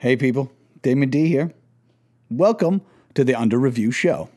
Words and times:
Hey, 0.00 0.14
people. 0.14 0.52
Damon 0.82 1.10
D 1.10 1.26
here. 1.26 1.52
Welcome 2.30 2.82
to 3.14 3.24
the 3.24 3.34
Under 3.34 3.58
Review 3.58 3.90
Show. 3.90 4.30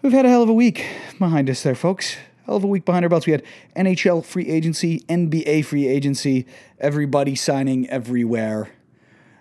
We've 0.00 0.14
had 0.14 0.24
a 0.24 0.30
hell 0.30 0.42
of 0.42 0.48
a 0.48 0.54
week 0.54 0.86
behind 1.18 1.50
us 1.50 1.62
there, 1.62 1.74
folks. 1.74 2.16
Hell 2.46 2.56
of 2.56 2.64
a 2.64 2.66
week 2.66 2.86
behind 2.86 3.04
our 3.04 3.10
belts. 3.10 3.26
We 3.26 3.32
had 3.32 3.42
NHL 3.76 4.24
free 4.24 4.48
agency, 4.48 5.00
NBA 5.00 5.66
free 5.66 5.86
agency, 5.86 6.46
everybody 6.78 7.34
signing 7.34 7.90
everywhere. 7.90 8.70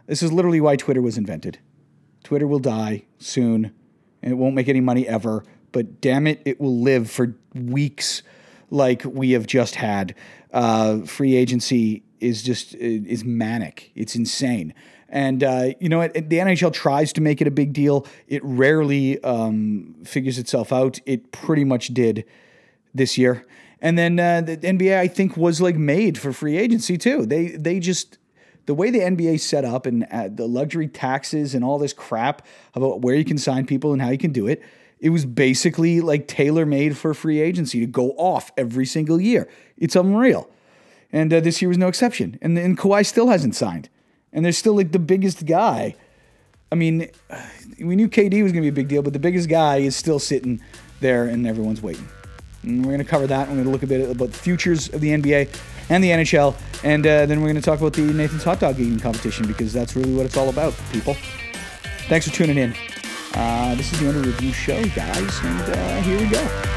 This 0.07 0.21
is 0.21 0.33
literally 0.33 0.59
why 0.59 0.75
Twitter 0.75 1.01
was 1.01 1.17
invented. 1.17 1.57
Twitter 2.25 2.45
will 2.45 2.59
die 2.59 3.05
soon, 3.17 3.73
and 4.21 4.33
it 4.33 4.35
won't 4.35 4.55
make 4.55 4.67
any 4.67 4.81
money 4.81 5.07
ever, 5.07 5.45
but 5.71 6.01
damn 6.01 6.27
it, 6.27 6.41
it 6.43 6.59
will 6.59 6.81
live 6.81 7.09
for 7.09 7.33
weeks 7.53 8.23
like 8.69 9.03
we 9.05 9.31
have 9.31 9.47
just 9.47 9.75
had. 9.75 10.13
Uh, 10.51 10.99
free 11.03 11.37
agency 11.37 12.03
is 12.19 12.43
just 12.43 12.73
is 12.75 13.23
manic. 13.23 13.91
It's 13.95 14.15
insane. 14.15 14.73
And 15.09 15.43
uh, 15.43 15.69
you 15.79 15.89
know? 15.89 16.07
The 16.07 16.37
NHL 16.39 16.73
tries 16.73 17.13
to 17.13 17.21
make 17.21 17.41
it 17.41 17.47
a 17.47 17.51
big 17.51 17.73
deal. 17.73 18.05
It 18.27 18.41
rarely 18.43 19.23
um, 19.23 19.95
figures 20.03 20.37
itself 20.37 20.73
out. 20.73 20.99
It 21.05 21.31
pretty 21.31 21.63
much 21.63 21.89
did 21.89 22.25
this 22.93 23.17
year. 23.17 23.45
And 23.81 23.97
then 23.97 24.19
uh, 24.19 24.41
the 24.41 24.57
NBA, 24.57 24.97
I 24.97 25.07
think, 25.07 25.37
was 25.37 25.61
like 25.61 25.75
made 25.75 26.17
for 26.17 26.33
free 26.33 26.57
agency 26.57 26.97
too. 26.97 27.25
They 27.25 27.49
they 27.49 27.79
just 27.79 28.17
the 28.65 28.73
way 28.73 28.89
the 28.89 28.99
NBA 28.99 29.39
set 29.39 29.63
up 29.63 29.85
and 29.85 30.05
uh, 30.11 30.29
the 30.31 30.47
luxury 30.47 30.87
taxes 30.87 31.53
and 31.53 31.63
all 31.63 31.77
this 31.77 31.93
crap 31.93 32.41
about 32.73 33.01
where 33.01 33.15
you 33.15 33.25
can 33.25 33.37
sign 33.37 33.65
people 33.65 33.93
and 33.93 34.01
how 34.01 34.09
you 34.09 34.17
can 34.17 34.31
do 34.31 34.47
it. 34.47 34.63
It 34.99 35.09
was 35.09 35.25
basically 35.25 36.01
like 36.01 36.27
tailor 36.27 36.65
made 36.65 36.97
for 36.97 37.13
free 37.13 37.39
agency 37.41 37.79
to 37.81 37.85
go 37.85 38.11
off 38.11 38.51
every 38.57 38.85
single 38.85 39.21
year. 39.21 39.47
It's 39.77 39.95
unreal. 39.95 40.49
And 41.11 41.33
uh, 41.33 41.39
this 41.39 41.61
year 41.61 41.69
was 41.69 41.77
no 41.77 41.87
exception. 41.87 42.37
And, 42.41 42.57
and 42.57 42.77
Kawhi 42.77 43.05
still 43.05 43.29
hasn't 43.29 43.55
signed. 43.55 43.89
And 44.33 44.43
they're 44.43 44.51
still 44.51 44.75
like 44.75 44.91
the 44.91 44.99
biggest 44.99 45.45
guy. 45.45 45.95
I 46.71 46.75
mean, 46.75 47.09
we 47.79 47.95
knew 47.95 48.09
KD 48.09 48.43
was 48.43 48.51
going 48.51 48.61
to 48.61 48.61
be 48.61 48.67
a 48.67 48.71
big 48.71 48.87
deal, 48.87 49.01
but 49.01 49.13
the 49.13 49.19
biggest 49.19 49.47
guy 49.47 49.77
is 49.77 49.95
still 49.95 50.19
sitting 50.19 50.61
there 50.99 51.25
and 51.25 51.47
everyone's 51.47 51.81
waiting. 51.81 52.07
And 52.63 52.83
we're 52.83 52.91
going 52.91 53.03
to 53.03 53.09
cover 53.09 53.27
that. 53.27 53.47
We're 53.47 53.53
going 53.53 53.65
to 53.65 53.71
look 53.71 53.83
a 53.83 53.87
bit 53.87 54.09
about 54.09 54.31
the 54.31 54.37
futures 54.37 54.89
of 54.89 54.99
the 54.99 55.09
NBA 55.09 55.57
and 55.89 56.03
the 56.03 56.09
NHL. 56.09 56.55
And 56.83 57.05
uh, 57.05 57.25
then 57.25 57.41
we're 57.41 57.47
going 57.47 57.55
to 57.55 57.61
talk 57.61 57.79
about 57.79 57.93
the 57.93 58.01
Nathan's 58.01 58.43
Hot 58.43 58.59
Dog 58.59 58.79
eating 58.79 58.99
competition 58.99 59.47
because 59.47 59.71
that's 59.71 59.95
really 59.95 60.13
what 60.13 60.25
it's 60.25 60.37
all 60.37 60.49
about, 60.49 60.73
people. 60.91 61.15
Thanks 62.07 62.27
for 62.27 62.33
tuning 62.33 62.57
in. 62.57 62.75
Uh, 63.33 63.75
this 63.75 63.91
is 63.91 63.99
the 63.99 64.07
Under 64.07 64.21
Review 64.21 64.53
Show, 64.53 64.83
guys. 64.89 65.39
And 65.43 65.61
uh, 65.61 66.01
here 66.01 66.19
we 66.19 66.27
go. 66.27 66.74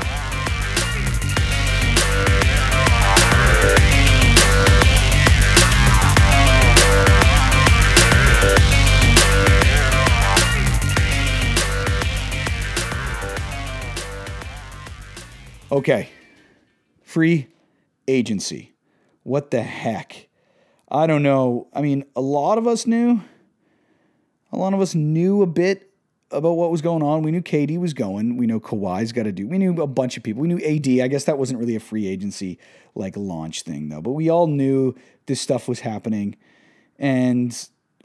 Okay. 15.71 16.09
Free 17.03 17.49
agency. 18.07 18.75
What 19.23 19.51
the 19.51 19.63
heck? 19.63 20.29
I 20.91 21.07
don't 21.07 21.23
know. 21.23 21.69
I 21.75 21.83
mean, 21.83 22.05
a 22.17 22.23
lot 22.23 22.57
of 22.57 22.67
us 22.67 22.87
knew. 22.87 23.21
A 24.51 24.57
lot 24.57 24.73
of 24.73 24.81
us 24.81 24.95
knew 24.95 25.43
a 25.43 25.47
bit 25.47 25.91
about 26.31 26.53
what 26.53 26.71
was 26.71 26.81
going 26.81 27.03
on. 27.03 27.23
We 27.23 27.31
knew 27.31 27.43
KD 27.43 27.79
was 27.79 27.93
going. 27.93 28.39
We 28.39 28.47
know 28.47 28.61
Kawhi's 28.61 29.13
got 29.13 29.25
to 29.25 29.33
do. 29.33 29.47
We 29.47 29.59
knew 29.59 29.83
a 29.83 29.87
bunch 29.87 30.17
of 30.17 30.23
people. 30.23 30.41
We 30.41 30.49
knew 30.49 30.59
AD. 30.59 31.05
I 31.05 31.09
guess 31.09 31.25
that 31.25 31.37
wasn't 31.37 31.61
really 31.61 31.77
a 31.77 31.81
free 31.81 32.07
agency 32.07 32.59
like 32.95 33.15
launch 33.17 33.63
thing 33.63 33.91
though. 33.91 34.01
But 34.01 34.13
we 34.13 34.31
all 34.31 34.47
knew 34.47 34.95
this 35.27 35.41
stuff 35.41 35.69
was 35.69 35.81
happening, 35.81 36.37
and 36.99 37.55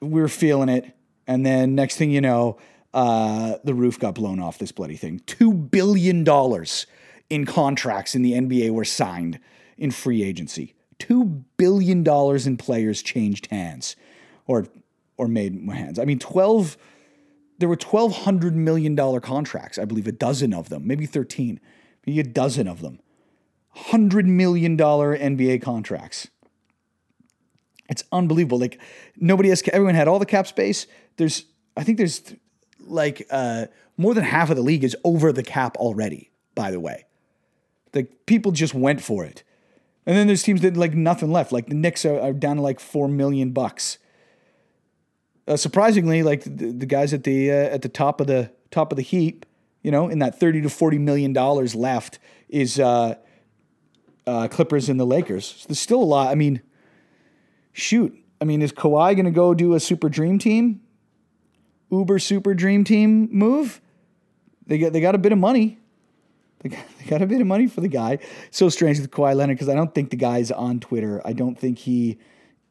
we 0.02 0.20
were 0.20 0.28
feeling 0.28 0.68
it. 0.68 0.94
And 1.28 1.46
then 1.46 1.76
next 1.76 1.96
thing 1.96 2.12
you 2.12 2.20
know, 2.20 2.58
uh, 2.94 3.56
the 3.64 3.74
roof 3.74 4.00
got 4.00 4.16
blown 4.16 4.42
off 4.42 4.58
this 4.58 4.74
bloody 4.74 4.98
thing. 4.98 5.22
Two 5.26 5.54
billion 5.54 6.26
dollars 6.26 6.86
in 7.30 7.46
contracts 7.46 8.16
in 8.16 8.22
the 8.22 8.34
NBA 8.34 8.72
were 8.72 8.86
signed 8.86 9.40
in 9.78 9.92
free 9.92 10.24
agency. 10.24 10.76
$2 11.00 11.44
billion 11.58 12.08
in 12.48 12.58
players 12.58 13.02
changed 13.02 13.48
hands 13.48 13.96
or 14.48 14.68
or 15.16 15.28
made 15.28 15.54
hands. 15.70 16.00
I 16.00 16.06
mean, 16.06 16.20
12 16.20 16.78
there 17.60 17.70
were 17.70 17.76
1200 17.76 18.56
million 18.56 18.96
dollar 18.96 19.20
contracts, 19.20 19.78
I 19.78 19.86
believe 19.86 20.08
a 20.08 20.12
dozen 20.12 20.54
of 20.54 20.70
them, 20.70 20.86
maybe 20.86 21.06
13, 21.06 21.60
maybe 22.06 22.20
a 22.20 22.24
dozen 22.24 22.68
of 22.68 22.82
them. 22.82 23.00
100 23.74 24.28
million 24.28 24.76
dollar 24.76 25.18
NBA 25.18 25.62
contracts. 25.62 26.28
It's 27.90 28.04
unbelievable. 28.12 28.60
Like 28.60 28.80
nobody 29.18 29.50
has 29.50 29.64
everyone 29.72 29.96
had 29.96 30.08
all 30.08 30.20
the 30.20 30.26
cap 30.26 30.48
space. 30.48 30.88
There's 31.18 31.46
I 31.76 31.84
think 31.84 31.98
there's 31.98 32.34
like 32.80 33.26
uh, 33.30 33.68
more 33.98 34.14
than 34.14 34.24
half 34.24 34.50
of 34.50 34.56
the 34.56 34.62
league 34.62 34.84
is 34.84 34.96
over 35.04 35.32
the 35.32 35.44
cap 35.44 35.78
already, 35.78 36.32
by 36.56 36.72
the 36.72 36.80
way. 36.80 37.06
Like 37.94 38.26
people 38.26 38.52
just 38.52 38.74
went 38.74 39.02
for 39.02 39.24
it. 39.24 39.44
And 40.06 40.18
then 40.18 40.28
there's 40.28 40.44
teams 40.44 40.62
that 40.62 40.76
like 40.76 40.94
nothing 40.94 41.32
left. 41.32 41.52
Like 41.52 41.68
the 41.68 41.76
Knicks 41.76 42.06
are, 42.06 42.20
are 42.20 42.34
down 42.34 42.58
to 42.58 42.62
like 42.62 42.80
four 42.80 43.08
million 43.08 43.52
bucks. 43.52 43.98
Uh, 45.48 45.58
surprisingly, 45.58 46.24
like 46.24 46.44
the, 46.44 46.72
the, 46.72 46.86
guys 46.86 47.14
at 47.14 47.24
the 47.24 47.52
uh, 47.52 47.56
at 47.56 47.82
the 47.82 47.90
top 47.90 48.22
of 48.22 48.28
the 48.28 48.52
top 48.72 48.92
of 48.92 48.96
the 48.96 49.02
heap, 49.02 49.46
you 49.82 49.92
know, 49.92 50.08
in 50.08 50.20
that 50.20 50.40
thirty 50.40 50.62
to 50.62 50.70
forty 50.70 50.98
million 50.98 51.34
dollars 51.34 51.76
left 51.76 52.20
is 52.50 52.80
uh, 52.80 53.16
uh, 54.26 54.48
Clippers 54.50 54.90
and 54.90 55.00
the 55.00 55.06
Lakers. 55.06 55.46
So 55.46 55.68
there's 55.68 55.80
still 55.80 56.02
a 56.02 56.06
lot. 56.06 56.30
I 56.30 56.36
mean, 56.36 56.62
shoot. 57.74 58.18
I 58.40 58.46
mean, 58.46 58.62
is 58.62 58.72
Kawhi 58.72 59.16
going 59.16 59.26
to 59.26 59.32
go 59.32 59.54
do 59.54 59.74
a 59.74 59.80
super 59.80 60.10
dream 60.10 60.38
team? 60.40 60.82
Uber 61.92 62.20
super 62.20 62.54
dream 62.54 62.84
team 62.84 63.30
move? 63.32 63.82
They 64.66 64.78
got 64.78 64.94
they 64.94 65.02
got 65.02 65.16
a 65.16 65.18
bit 65.18 65.32
of 65.32 65.38
money. 65.38 65.78
They 66.64 66.70
got, 67.08 67.22
a 67.22 67.26
bit 67.26 67.42
of 67.42 67.48
money 67.48 67.68
for 67.68 67.82
the 67.82 67.90
guy. 67.90 68.20
So 68.50 68.70
strange 68.70 69.00
with 69.00 69.12
Kawhi 69.12 69.36
Leonard 69.36 69.58
because 69.58 69.70
I 69.70 69.76
don't 69.76 69.94
think 69.94 70.10
the 70.10 70.18
guy's 70.18 70.50
on 70.50 70.80
Twitter. 70.80 71.22
I 71.26 71.34
don't 71.34 71.60
think 71.60 71.80
he 71.80 72.18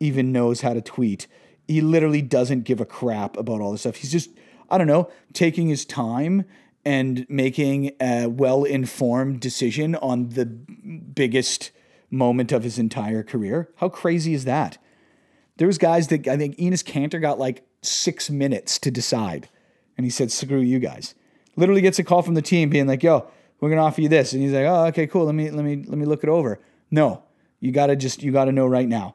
even 0.01 0.33
knows 0.33 0.63
how 0.63 0.73
to 0.73 0.81
tweet. 0.81 1.27
He 1.69 1.81
literally 1.83 2.23
doesn't 2.23 2.63
give 2.63 2.81
a 2.81 2.87
crap 2.87 3.37
about 3.37 3.61
all 3.61 3.71
this 3.71 3.83
stuff. 3.83 3.97
He's 3.97 4.11
just, 4.11 4.31
I 4.71 4.79
don't 4.79 4.87
know, 4.87 5.11
taking 5.35 5.69
his 5.69 5.85
time 5.85 6.45
and 6.85 7.27
making 7.29 7.93
a 8.01 8.27
well 8.27 8.65
informed 8.65 9.41
decision 9.41 9.95
on 9.97 10.31
the 10.31 10.47
biggest 10.47 11.71
moment 12.11 12.51
of 12.51 12.65
his 12.65 12.79
entire 12.79 13.23
career. 13.23 13.71
How 13.77 13.89
crazy 13.89 14.35
is 14.35 14.45
that? 14.47 14.79
There 15.59 15.67
was 15.67 15.79
guys 15.79 16.09
that 16.09 16.27
I 16.27 16.37
think 16.37 16.57
Enes 16.57 16.83
Kanter 16.83 17.21
got 17.21 17.39
like 17.39 17.65
six 17.83 18.31
minutes 18.31 18.79
to 18.81 18.91
decide. 18.91 19.49
And 19.97 20.05
he 20.07 20.11
said, 20.11 20.33
screw 20.33 20.61
you 20.61 20.79
guys. 20.79 21.15
Literally 21.57 21.83
gets 21.83 21.99
a 21.99 22.05
call 22.05 22.23
from 22.23 22.35
the 22.35 22.43
team 22.43 22.71
being 22.71 22.87
like, 22.87 23.03
yo, 23.03 23.29
we're 23.62 23.71
gonna 23.71 23.84
offer 23.84 24.00
you 24.00 24.09
this, 24.09 24.33
and 24.33 24.43
he's 24.43 24.50
like, 24.50 24.67
oh, 24.67 24.87
okay, 24.87 25.06
cool. 25.06 25.25
Let 25.25 25.37
me 25.37 25.49
let 25.49 25.65
me 25.65 25.77
let 25.77 25.97
me 25.97 26.05
look 26.05 26.25
it 26.25 26.28
over. 26.28 26.59
No, 26.91 27.23
you 27.61 27.71
gotta 27.71 27.95
just 27.95 28.21
you 28.21 28.33
gotta 28.33 28.50
know 28.50 28.67
right 28.67 28.89
now. 28.89 29.15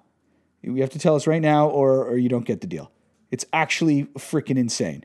You 0.61 0.77
have 0.77 0.89
to 0.91 0.99
tell 0.99 1.15
us 1.15 1.27
right 1.27 1.41
now, 1.41 1.67
or 1.67 2.05
or 2.05 2.17
you 2.17 2.29
don't 2.29 2.45
get 2.45 2.61
the 2.61 2.67
deal. 2.67 2.89
It's 3.29 3.45
actually 3.51 4.05
freaking 4.17 4.57
insane, 4.57 5.03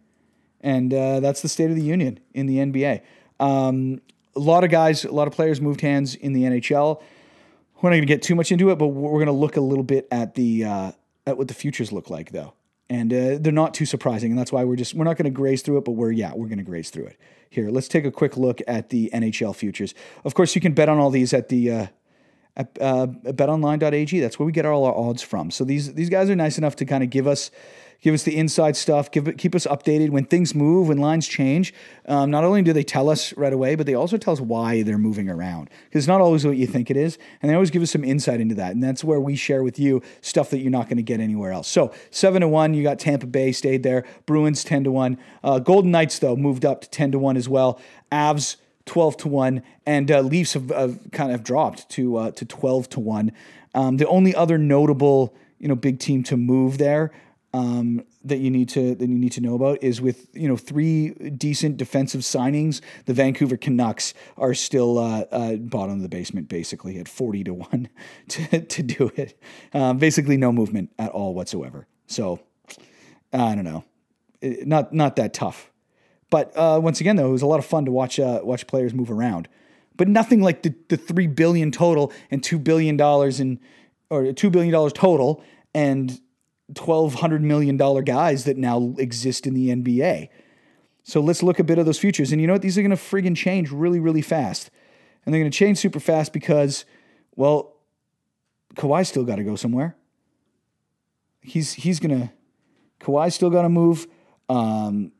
and 0.60 0.94
uh, 0.94 1.18
that's 1.18 1.42
the 1.42 1.48
state 1.48 1.70
of 1.70 1.76
the 1.76 1.82
union 1.82 2.20
in 2.32 2.46
the 2.46 2.58
NBA. 2.58 3.02
Um, 3.40 4.00
a 4.36 4.38
lot 4.38 4.62
of 4.62 4.70
guys, 4.70 5.04
a 5.04 5.10
lot 5.10 5.26
of 5.26 5.34
players 5.34 5.60
moved 5.60 5.80
hands 5.80 6.14
in 6.14 6.34
the 6.34 6.44
NHL. 6.44 7.02
We're 7.80 7.90
not 7.90 7.94
going 7.96 8.02
to 8.02 8.06
get 8.06 8.22
too 8.22 8.36
much 8.36 8.52
into 8.52 8.70
it, 8.70 8.78
but 8.78 8.86
we're 8.86 9.10
going 9.10 9.26
to 9.26 9.32
look 9.32 9.56
a 9.56 9.60
little 9.60 9.82
bit 9.82 10.06
at 10.12 10.36
the 10.36 10.64
uh, 10.64 10.92
at 11.26 11.36
what 11.36 11.48
the 11.48 11.54
futures 11.54 11.90
look 11.90 12.08
like, 12.10 12.30
though 12.30 12.54
and 12.92 13.10
uh, 13.10 13.38
they're 13.40 13.52
not 13.54 13.72
too 13.72 13.86
surprising, 13.86 14.32
and 14.32 14.38
that's 14.38 14.52
why 14.52 14.64
we're 14.64 14.76
just 14.76 14.92
we're 14.92 15.06
not 15.06 15.16
going 15.16 15.24
to 15.24 15.30
graze 15.30 15.62
through 15.62 15.78
it, 15.78 15.84
but 15.86 15.92
we're 15.92 16.12
yeah 16.12 16.32
we're 16.34 16.46
going 16.46 16.58
to 16.58 16.64
graze 16.64 16.90
through 16.90 17.06
it. 17.06 17.16
Here, 17.48 17.70
let's 17.70 17.88
take 17.88 18.04
a 18.04 18.10
quick 18.10 18.36
look 18.36 18.60
at 18.68 18.90
the 18.90 19.08
NHL 19.14 19.56
futures. 19.56 19.94
Of 20.24 20.34
course, 20.34 20.54
you 20.54 20.60
can 20.60 20.74
bet 20.74 20.90
on 20.90 20.98
all 20.98 21.08
these 21.08 21.32
at 21.32 21.48
the 21.48 21.70
uh, 21.70 21.86
at 22.56 22.76
uh, 22.80 23.06
betonline.ag. 23.06 24.20
That's 24.20 24.38
where 24.38 24.46
we 24.46 24.52
get 24.52 24.66
all 24.66 24.84
our 24.84 24.94
odds 24.94 25.22
from. 25.22 25.50
So 25.50 25.64
these 25.64 25.94
these 25.94 26.10
guys 26.10 26.28
are 26.30 26.36
nice 26.36 26.58
enough 26.58 26.76
to 26.76 26.84
kind 26.84 27.02
of 27.02 27.10
give 27.10 27.26
us 27.26 27.50
give 28.02 28.14
us 28.14 28.24
the 28.24 28.36
inside 28.36 28.76
stuff, 28.76 29.10
give 29.10 29.36
keep 29.38 29.54
us 29.54 29.66
updated 29.66 30.10
when 30.10 30.24
things 30.24 30.54
move, 30.54 30.88
when 30.88 30.98
lines 30.98 31.26
change. 31.26 31.72
Um, 32.06 32.30
not 32.30 32.44
only 32.44 32.60
do 32.60 32.72
they 32.72 32.82
tell 32.82 33.08
us 33.08 33.34
right 33.36 33.52
away, 33.52 33.74
but 33.76 33.86
they 33.86 33.94
also 33.94 34.18
tell 34.18 34.32
us 34.32 34.40
why 34.40 34.82
they're 34.82 34.98
moving 34.98 35.30
around 35.30 35.70
because 35.84 36.00
it's 36.00 36.08
not 36.08 36.20
always 36.20 36.44
what 36.44 36.56
you 36.56 36.66
think 36.66 36.90
it 36.90 36.96
is, 36.96 37.16
and 37.40 37.48
they 37.50 37.54
always 37.54 37.70
give 37.70 37.80
us 37.80 37.90
some 37.90 38.04
insight 38.04 38.40
into 38.40 38.56
that. 38.56 38.72
And 38.72 38.82
that's 38.82 39.02
where 39.02 39.20
we 39.20 39.36
share 39.36 39.62
with 39.62 39.78
you 39.78 40.02
stuff 40.20 40.50
that 40.50 40.58
you're 40.58 40.70
not 40.70 40.88
going 40.88 40.98
to 40.98 41.02
get 41.02 41.20
anywhere 41.20 41.52
else. 41.52 41.68
So 41.68 41.92
seven 42.10 42.42
to 42.42 42.48
one, 42.48 42.74
you 42.74 42.82
got 42.82 42.98
Tampa 42.98 43.26
Bay 43.26 43.52
stayed 43.52 43.82
there. 43.82 44.04
Bruins 44.26 44.64
ten 44.64 44.84
to 44.84 44.90
one. 44.90 45.16
Uh, 45.42 45.58
Golden 45.60 45.90
Knights 45.90 46.18
though 46.18 46.36
moved 46.36 46.64
up 46.66 46.82
to 46.82 46.90
ten 46.90 47.12
to 47.12 47.18
one 47.18 47.36
as 47.36 47.48
well. 47.48 47.80
Avs. 48.10 48.56
12 48.86 49.16
to 49.18 49.28
1 49.28 49.62
and 49.86 50.10
uh, 50.10 50.20
Leafs 50.20 50.54
have, 50.54 50.70
have, 50.70 50.98
kind 51.12 51.32
of 51.32 51.42
dropped 51.42 51.88
to 51.90 52.16
uh, 52.16 52.30
to 52.32 52.44
12 52.44 52.88
to 52.90 53.00
1. 53.00 53.32
Um, 53.74 53.96
the 53.96 54.06
only 54.08 54.34
other 54.34 54.58
notable, 54.58 55.34
you 55.58 55.68
know, 55.68 55.74
big 55.74 55.98
team 55.98 56.22
to 56.24 56.36
move 56.36 56.78
there 56.78 57.12
um, 57.54 58.04
that 58.24 58.38
you 58.38 58.50
need 58.50 58.68
to 58.70 58.94
that 58.94 59.08
you 59.08 59.18
need 59.18 59.32
to 59.32 59.40
know 59.40 59.54
about 59.54 59.82
is 59.82 60.00
with 60.00 60.28
you 60.32 60.48
know 60.48 60.56
three 60.56 61.10
decent 61.10 61.76
defensive 61.76 62.22
signings, 62.22 62.80
the 63.06 63.12
Vancouver 63.12 63.56
Canucks 63.56 64.14
are 64.38 64.54
still 64.54 64.98
uh, 64.98 65.24
uh, 65.30 65.56
bottom 65.56 65.96
of 65.96 66.02
the 66.02 66.08
basement, 66.08 66.48
basically 66.48 66.98
at 66.98 67.08
forty 67.08 67.44
to 67.44 67.54
one 67.54 67.88
to, 68.28 68.60
to 68.60 68.82
do 68.82 69.10
it. 69.16 69.38
Um, 69.74 69.98
basically, 69.98 70.36
no 70.36 70.52
movement 70.52 70.90
at 70.98 71.10
all 71.10 71.34
whatsoever. 71.34 71.86
So 72.06 72.40
I 73.32 73.54
don't 73.54 73.64
know, 73.64 73.84
It- 74.40 74.66
not 74.66 74.92
not 74.92 75.16
that 75.16 75.34
tough. 75.34 75.70
But 76.32 76.50
uh, 76.56 76.80
once 76.82 76.98
again, 77.02 77.16
though, 77.16 77.28
it 77.28 77.32
was 77.32 77.42
a 77.42 77.46
lot 77.46 77.58
of 77.58 77.66
fun 77.66 77.84
to 77.84 77.92
watch 77.92 78.18
uh, 78.18 78.40
watch 78.42 78.66
players 78.66 78.94
move 78.94 79.10
around. 79.10 79.48
But 79.98 80.08
nothing 80.08 80.40
like 80.40 80.62
the, 80.62 80.74
the 80.88 80.96
three 80.96 81.26
billion 81.26 81.70
total 81.70 82.10
and 82.30 82.42
two 82.42 82.58
billion 82.58 82.96
dollars 82.96 83.38
in 83.38 83.60
or 84.08 84.32
two 84.32 84.48
billion 84.48 84.72
dollars 84.72 84.94
total 84.94 85.44
and 85.74 86.18
twelve 86.74 87.16
hundred 87.16 87.42
million 87.42 87.76
dollar 87.76 88.00
guys 88.00 88.44
that 88.44 88.56
now 88.56 88.94
exist 88.96 89.46
in 89.46 89.52
the 89.52 89.68
NBA. 89.68 90.30
So 91.02 91.20
let's 91.20 91.42
look 91.42 91.58
a 91.58 91.64
bit 91.64 91.76
of 91.76 91.84
those 91.84 91.98
futures. 91.98 92.32
And 92.32 92.40
you 92.40 92.46
know 92.46 92.54
what? 92.54 92.62
These 92.62 92.78
are 92.78 92.82
going 92.82 92.96
to 92.96 92.96
friggin' 92.96 93.36
change 93.36 93.70
really, 93.70 94.00
really 94.00 94.22
fast. 94.22 94.70
And 95.26 95.34
they're 95.34 95.40
going 95.42 95.50
to 95.50 95.58
change 95.58 95.76
super 95.76 96.00
fast 96.00 96.32
because, 96.32 96.86
well, 97.36 97.76
Kawhi's 98.74 99.08
still 99.08 99.24
got 99.24 99.36
to 99.36 99.44
go 99.44 99.56
somewhere. 99.56 99.96
He's 101.42 101.74
he's 101.74 102.00
gonna 102.00 102.32
Kawhi's 103.00 103.34
still 103.34 103.50
got 103.50 103.62
to 103.62 103.68
move. 103.68 104.06
Um, 104.48 105.12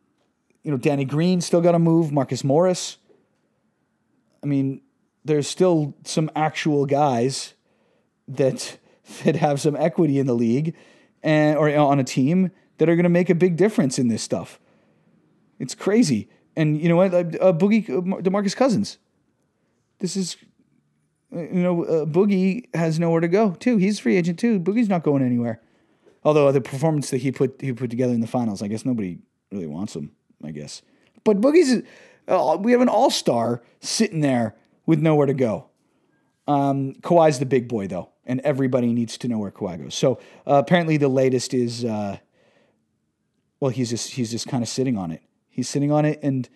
you 0.62 0.70
know, 0.70 0.76
Danny 0.76 1.04
Green 1.04 1.40
still 1.40 1.60
got 1.60 1.72
to 1.72 1.78
move. 1.78 2.12
Marcus 2.12 2.44
Morris. 2.44 2.98
I 4.42 4.46
mean, 4.46 4.80
there's 5.24 5.48
still 5.48 5.94
some 6.04 6.30
actual 6.34 6.86
guys 6.86 7.54
that 8.28 8.78
that 9.24 9.36
have 9.36 9.60
some 9.60 9.76
equity 9.76 10.18
in 10.18 10.26
the 10.26 10.34
league 10.34 10.74
and 11.22 11.56
or 11.56 11.74
on 11.76 11.98
a 11.98 12.04
team 12.04 12.50
that 12.78 12.88
are 12.88 12.96
going 12.96 13.04
to 13.04 13.10
make 13.10 13.30
a 13.30 13.34
big 13.34 13.56
difference 13.56 13.98
in 13.98 14.08
this 14.08 14.22
stuff. 14.22 14.58
It's 15.58 15.74
crazy. 15.74 16.28
And 16.56 16.80
you 16.80 16.88
know 16.88 16.96
what? 16.96 17.14
Uh, 17.14 17.18
uh, 17.40 17.52
Boogie, 17.52 17.88
uh, 17.88 18.20
Demarcus 18.20 18.56
Cousins. 18.56 18.98
This 20.00 20.16
is, 20.16 20.36
you 21.30 21.48
know, 21.50 21.84
uh, 21.84 22.04
Boogie 22.04 22.74
has 22.74 22.98
nowhere 22.98 23.20
to 23.20 23.28
go 23.28 23.52
too. 23.52 23.76
He's 23.76 23.98
a 23.98 24.02
free 24.02 24.16
agent 24.16 24.38
too. 24.38 24.58
Boogie's 24.58 24.88
not 24.88 25.02
going 25.02 25.22
anywhere. 25.22 25.60
Although 26.24 26.52
the 26.52 26.60
performance 26.60 27.10
that 27.10 27.18
he 27.18 27.32
put 27.32 27.60
he 27.60 27.72
put 27.72 27.90
together 27.90 28.12
in 28.12 28.20
the 28.20 28.26
finals, 28.26 28.62
I 28.62 28.68
guess 28.68 28.84
nobody 28.84 29.18
really 29.50 29.66
wants 29.66 29.94
him. 29.94 30.12
I 30.44 30.50
guess, 30.50 30.82
but 31.24 31.40
Boogie's 31.40 31.82
uh, 32.28 32.56
we 32.60 32.72
have 32.72 32.80
an 32.80 32.88
all 32.88 33.10
star 33.10 33.62
sitting 33.80 34.20
there 34.20 34.54
with 34.86 35.00
nowhere 35.00 35.26
to 35.26 35.34
go. 35.34 35.68
Um, 36.46 36.94
Kawhi's 37.02 37.38
the 37.38 37.46
big 37.46 37.68
boy 37.68 37.86
though, 37.86 38.10
and 38.26 38.40
everybody 38.40 38.92
needs 38.92 39.16
to 39.18 39.28
know 39.28 39.38
where 39.38 39.50
Kawhi 39.50 39.82
goes. 39.82 39.94
So 39.94 40.14
uh, 40.46 40.54
apparently, 40.54 40.96
the 40.96 41.08
latest 41.08 41.54
is 41.54 41.84
uh, 41.84 42.18
well, 43.60 43.70
he's 43.70 43.90
just 43.90 44.10
he's 44.10 44.30
just 44.30 44.48
kind 44.48 44.62
of 44.62 44.68
sitting 44.68 44.98
on 44.98 45.10
it. 45.10 45.22
He's 45.48 45.68
sitting 45.68 45.92
on 45.92 46.04
it, 46.04 46.20
and 46.22 46.48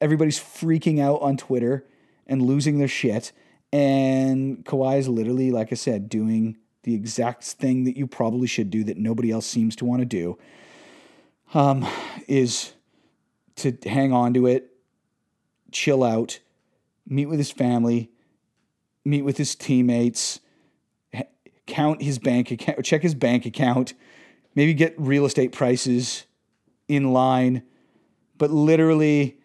everybody's 0.00 0.38
freaking 0.38 1.00
out 1.00 1.22
on 1.22 1.36
Twitter 1.36 1.86
and 2.26 2.42
losing 2.42 2.78
their 2.78 2.88
shit. 2.88 3.32
And 3.72 4.64
Kawhi 4.64 4.98
is 4.98 5.08
literally, 5.08 5.50
like 5.50 5.72
I 5.72 5.76
said, 5.76 6.08
doing 6.08 6.56
the 6.82 6.94
exact 6.94 7.44
thing 7.44 7.84
that 7.84 7.96
you 7.96 8.06
probably 8.06 8.46
should 8.46 8.70
do 8.70 8.84
that 8.84 8.96
nobody 8.96 9.30
else 9.30 9.46
seems 9.46 9.76
to 9.76 9.84
want 9.84 10.00
to 10.00 10.06
do. 10.06 10.38
Um, 11.54 11.86
is 12.26 12.72
to 13.62 13.76
hang 13.88 14.12
on 14.12 14.34
to 14.34 14.46
it, 14.46 14.72
chill 15.72 16.02
out, 16.02 16.40
meet 17.06 17.26
with 17.26 17.38
his 17.38 17.50
family, 17.50 18.10
meet 19.04 19.22
with 19.22 19.36
his 19.36 19.54
teammates, 19.54 20.40
count 21.66 22.02
his 22.02 22.18
bank 22.18 22.50
account, 22.50 22.84
check 22.84 23.02
his 23.02 23.14
bank 23.14 23.46
account, 23.46 23.94
maybe 24.54 24.74
get 24.74 24.94
real 24.98 25.24
estate 25.24 25.52
prices 25.52 26.26
in 26.88 27.12
line, 27.12 27.62
but 28.36 28.50
literally 28.50 29.38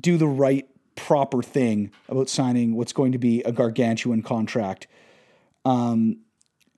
do 0.00 0.16
the 0.16 0.26
right 0.26 0.68
proper 0.94 1.42
thing 1.42 1.90
about 2.08 2.28
signing 2.28 2.74
what's 2.74 2.92
going 2.92 3.12
to 3.12 3.18
be 3.18 3.42
a 3.42 3.52
gargantuan 3.52 4.22
contract. 4.22 4.86
Um, 5.64 6.18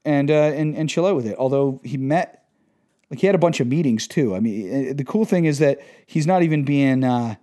and, 0.05 0.29
uh, 0.29 0.33
and 0.33 0.75
and 0.75 0.87
chill 0.87 1.07
out 1.07 1.15
with 1.15 1.25
it. 1.25 1.35
Although 1.37 1.81
he 1.83 1.97
met, 1.97 2.44
like 3.09 3.19
he 3.19 3.27
had 3.27 3.35
a 3.35 3.39
bunch 3.39 3.59
of 3.59 3.67
meetings 3.67 4.07
too. 4.07 4.35
I 4.35 4.39
mean, 4.39 4.89
uh, 4.89 4.93
the 4.93 5.03
cool 5.03 5.25
thing 5.25 5.45
is 5.45 5.59
that 5.59 5.79
he's 6.05 6.25
not 6.25 6.43
even 6.43 6.63
being 6.63 7.03
uh, 7.03 7.35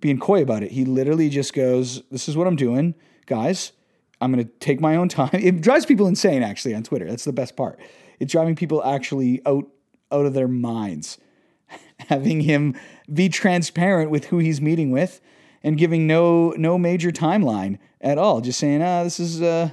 being 0.00 0.18
coy 0.18 0.42
about 0.42 0.62
it. 0.62 0.72
He 0.72 0.84
literally 0.84 1.28
just 1.28 1.54
goes, 1.54 2.02
"This 2.10 2.28
is 2.28 2.36
what 2.36 2.46
I'm 2.46 2.56
doing, 2.56 2.94
guys. 3.26 3.72
I'm 4.20 4.32
going 4.32 4.44
to 4.44 4.50
take 4.58 4.80
my 4.80 4.96
own 4.96 5.08
time." 5.08 5.30
It 5.32 5.60
drives 5.60 5.86
people 5.86 6.06
insane, 6.06 6.42
actually, 6.42 6.74
on 6.74 6.82
Twitter. 6.82 7.08
That's 7.08 7.24
the 7.24 7.32
best 7.32 7.56
part. 7.56 7.78
It's 8.18 8.32
driving 8.32 8.56
people 8.56 8.82
actually 8.84 9.40
out 9.46 9.66
out 10.10 10.26
of 10.26 10.34
their 10.34 10.48
minds, 10.48 11.18
having 12.08 12.40
him 12.40 12.76
be 13.12 13.28
transparent 13.28 14.10
with 14.10 14.26
who 14.26 14.38
he's 14.38 14.60
meeting 14.60 14.90
with, 14.90 15.20
and 15.62 15.78
giving 15.78 16.06
no 16.06 16.50
no 16.50 16.76
major 16.76 17.10
timeline 17.10 17.78
at 18.00 18.18
all. 18.18 18.40
Just 18.40 18.58
saying, 18.58 18.82
"Ah, 18.82 19.04
this 19.04 19.20
is 19.20 19.40
uh, 19.40 19.70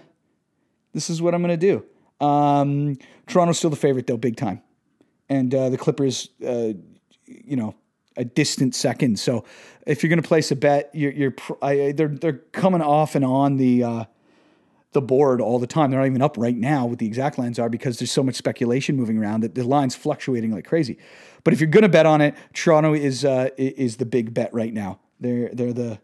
this 0.93 1.09
is 1.09 1.21
what 1.21 1.33
I'm 1.33 1.41
going 1.41 1.57
to 1.59 1.67
do." 1.67 1.83
Um, 2.25 2.97
Toronto's 3.27 3.57
still 3.57 3.69
the 3.69 3.75
favorite, 3.75 4.05
though, 4.07 4.17
big 4.17 4.38
time, 4.38 4.61
and 5.31 5.55
uh, 5.55 5.69
the 5.69 5.77
Clippers, 5.77 6.29
uh, 6.45 6.73
you 7.25 7.55
know, 7.55 7.73
a 8.17 8.25
distant 8.25 8.75
second. 8.75 9.17
So 9.17 9.45
if 9.87 10.03
you're 10.03 10.09
going 10.09 10.21
to 10.21 10.27
place 10.27 10.51
a 10.51 10.57
bet, 10.57 10.89
you're, 10.93 11.11
you're 11.13 11.33
I, 11.61 11.93
they're 11.93 12.09
they're 12.09 12.41
coming 12.51 12.81
off 12.81 13.15
and 13.15 13.23
on 13.23 13.55
the 13.55 13.83
uh, 13.83 14.03
the 14.91 15.01
board 15.01 15.39
all 15.39 15.57
the 15.57 15.67
time. 15.67 15.89
They're 15.89 16.01
not 16.01 16.07
even 16.07 16.21
up 16.21 16.37
right 16.37 16.55
now 16.55 16.85
what 16.85 16.99
the 16.99 17.05
exact 17.05 17.39
lines 17.39 17.59
are 17.59 17.69
because 17.69 17.97
there's 17.97 18.11
so 18.11 18.23
much 18.23 18.35
speculation 18.35 18.97
moving 18.97 19.17
around 19.17 19.41
that 19.41 19.55
the 19.55 19.63
line's 19.63 19.95
fluctuating 19.95 20.51
like 20.51 20.65
crazy. 20.65 20.97
But 21.45 21.53
if 21.53 21.61
you're 21.61 21.69
going 21.69 21.83
to 21.83 21.89
bet 21.89 22.05
on 22.05 22.19
it, 22.19 22.35
Toronto 22.53 22.93
is 22.93 23.23
uh, 23.23 23.49
is 23.57 23.95
the 23.97 24.05
big 24.05 24.33
bet 24.33 24.53
right 24.53 24.73
now. 24.73 24.99
They're 25.21 25.49
they're 25.53 25.73
the 25.73 25.99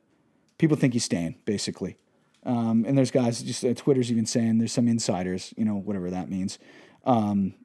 people 0.58 0.78
think 0.78 0.94
he's 0.94 1.04
staying 1.04 1.36
basically. 1.44 1.98
Um, 2.46 2.86
and 2.88 2.98
there's 2.98 3.12
guys 3.12 3.44
just 3.44 3.66
uh, 3.66 3.74
Twitter's 3.74 4.10
even 4.10 4.26
saying 4.26 4.60
there's 4.60 4.72
some 4.72 4.88
insiders, 4.88 5.54
you 5.58 5.66
know, 5.66 5.76
whatever 5.76 6.10
that 6.12 6.30
means. 6.30 6.60
Um, 7.04 7.56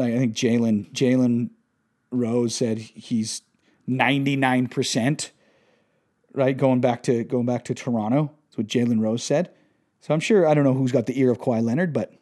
like 0.00 0.14
I 0.14 0.18
think 0.18 0.34
Jalen 0.34 0.90
Jalen 0.92 1.50
Rose 2.10 2.54
said 2.54 2.78
he's 2.78 3.42
99 3.86 4.68
percent, 4.68 5.32
right? 6.32 6.56
Going 6.56 6.80
back 6.80 7.02
to 7.04 7.24
going 7.24 7.46
back 7.46 7.64
to 7.66 7.74
Toronto. 7.74 8.32
That's 8.46 8.58
what 8.58 8.66
Jalen 8.66 9.00
Rose 9.00 9.22
said. 9.22 9.50
So 10.00 10.14
I'm 10.14 10.20
sure 10.20 10.48
I 10.48 10.54
don't 10.54 10.64
know 10.64 10.74
who's 10.74 10.92
got 10.92 11.06
the 11.06 11.20
ear 11.20 11.30
of 11.30 11.38
Kawhi 11.38 11.62
Leonard, 11.62 11.92
but 11.92 12.14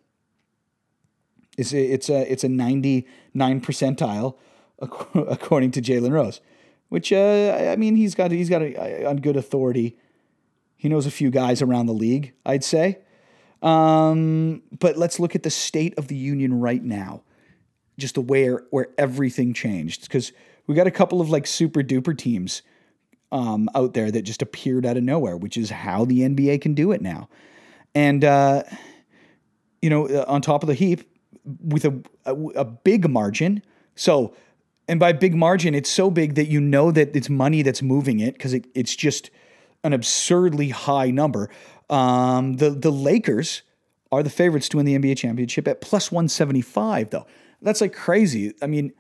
it's 1.57 1.73
a, 1.73 1.81
it's 1.81 2.09
a 2.09 2.31
it's 2.31 2.45
a 2.45 2.49
99 2.49 3.61
percentile 3.61 4.37
according 4.81 5.71
to 5.73 5.81
Jalen 5.81 6.13
Rose, 6.13 6.41
which 6.89 7.13
uh, 7.13 7.69
I 7.71 7.77
mean 7.77 7.97
he's 7.97 8.15
got 8.15 8.31
he's 8.31 8.51
got 8.51 8.63
a, 8.63 9.05
on 9.07 9.19
good 9.19 9.37
authority. 9.37 9.97
He 10.77 10.89
knows 10.89 11.07
a 11.07 11.11
few 11.11 11.31
guys 11.31 11.61
around 11.61 11.87
the 11.87 11.93
league, 11.93 12.35
I'd 12.47 12.63
say. 12.63 12.99
Um, 13.63 14.63
but 14.79 14.97
let's 14.97 15.19
look 15.19 15.35
at 15.35 15.43
the 15.43 15.51
state 15.51 15.99
of 15.99 16.07
the 16.07 16.15
union 16.15 16.61
right 16.61 16.83
now, 16.83 17.23
just 17.99 18.15
the 18.15 18.21
where 18.21 18.65
where 18.71 18.89
everything 18.97 19.53
changed 19.53 20.03
because 20.03 20.33
we 20.67 20.75
got 20.75 20.87
a 20.87 20.93
couple 20.93 21.21
of 21.21 21.29
like 21.31 21.47
super 21.47 21.83
duper 21.83 22.17
teams 22.17 22.63
um, 23.33 23.69
out 23.75 23.95
there 23.95 24.11
that 24.11 24.23
just 24.23 24.41
appeared 24.41 24.87
out 24.87 24.97
of 24.97 25.03
nowhere, 25.03 25.37
which 25.37 25.57
is 25.57 25.71
how 25.71 26.05
the 26.05 26.21
NBA 26.21 26.61
can 26.61 26.75
do 26.75 26.93
it 26.93 27.03
now. 27.03 27.29
And 27.95 28.25
uh, 28.25 28.63
you 29.83 29.91
know, 29.91 30.09
uh, 30.09 30.25
on 30.29 30.41
top 30.41 30.63
of 30.63 30.69
the 30.69 30.75
heap, 30.75 31.03
with 31.63 31.85
a, 31.85 32.03
a 32.25 32.35
a 32.35 32.65
big 32.65 33.09
margin. 33.09 33.63
So, 33.95 34.35
and 34.87 35.01
by 35.01 35.13
big 35.13 35.35
margin, 35.35 35.75
it's 35.75 35.91
so 35.91 36.11
big 36.11 36.35
that 36.35 36.47
you 36.47 36.61
know 36.61 36.91
that 36.91 37.17
it's 37.17 37.29
money 37.29 37.63
that's 37.63 37.83
moving 37.83 38.21
it 38.21 38.35
because 38.35 38.55
it, 38.55 38.67
it's 38.75 38.95
just 38.95 39.31
an 39.83 39.93
absurdly 39.93 40.71
high 40.71 41.11
number. 41.11 41.51
Um, 41.91 42.57
the 42.57 42.71
the 42.71 42.93
Lakers 42.93 43.63
are 44.13 44.23
the 44.23 44.31
favorites 44.31 44.69
to 44.71 44.77
win 44.77 44.87
the 44.87 44.99
NBA 44.99 45.17
championship 45.19 45.67
at 45.67 45.81
plus 45.81 46.13
one 46.13 46.29
seventy 46.29 46.63
five. 46.63 47.11
Though 47.11 47.27
that's 47.63 47.81
like 47.81 47.93
crazy. 47.93 48.55
I 48.63 48.67
mean, 48.67 48.93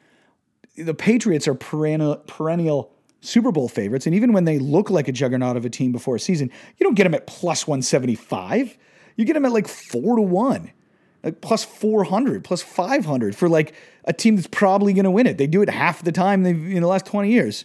the 0.76 0.94
Patriots 0.94 1.48
are 1.48 1.54
perennial 1.54 2.16
perennial 2.26 2.92
Super 3.20 3.50
Bowl 3.50 3.68
favorites, 3.68 4.06
and 4.06 4.14
even 4.14 4.32
when 4.32 4.44
they 4.44 4.58
look 4.58 4.90
like 4.90 5.08
a 5.08 5.12
juggernaut 5.12 5.56
of 5.56 5.64
a 5.64 5.70
team 5.70 5.92
before 5.92 6.16
a 6.16 6.20
season, 6.20 6.50
you 6.76 6.84
don't 6.84 6.94
get 6.94 7.04
them 7.04 7.14
at 7.14 7.26
plus 7.26 7.66
one 7.66 7.82
seventy 7.82 8.14
five. 8.14 8.76
You 9.16 9.24
get 9.24 9.34
them 9.34 9.44
at 9.44 9.52
like 9.52 9.66
four 9.66 10.16
to 10.16 10.22
one, 10.22 10.70
like 11.24 11.40
plus 11.40 11.64
four 11.64 12.04
hundred, 12.04 12.44
plus 12.44 12.62
five 12.62 13.04
hundred 13.04 13.34
for 13.34 13.48
like 13.48 13.74
a 14.04 14.12
team 14.12 14.36
that's 14.36 14.48
probably 14.48 14.92
going 14.92 15.04
to 15.04 15.10
win 15.10 15.26
it. 15.26 15.38
They 15.38 15.48
do 15.48 15.62
it 15.62 15.68
half 15.68 16.02
the 16.02 16.12
time 16.12 16.44
they've 16.44 16.56
in 16.56 16.80
the 16.82 16.88
last 16.88 17.06
twenty 17.06 17.32
years. 17.32 17.64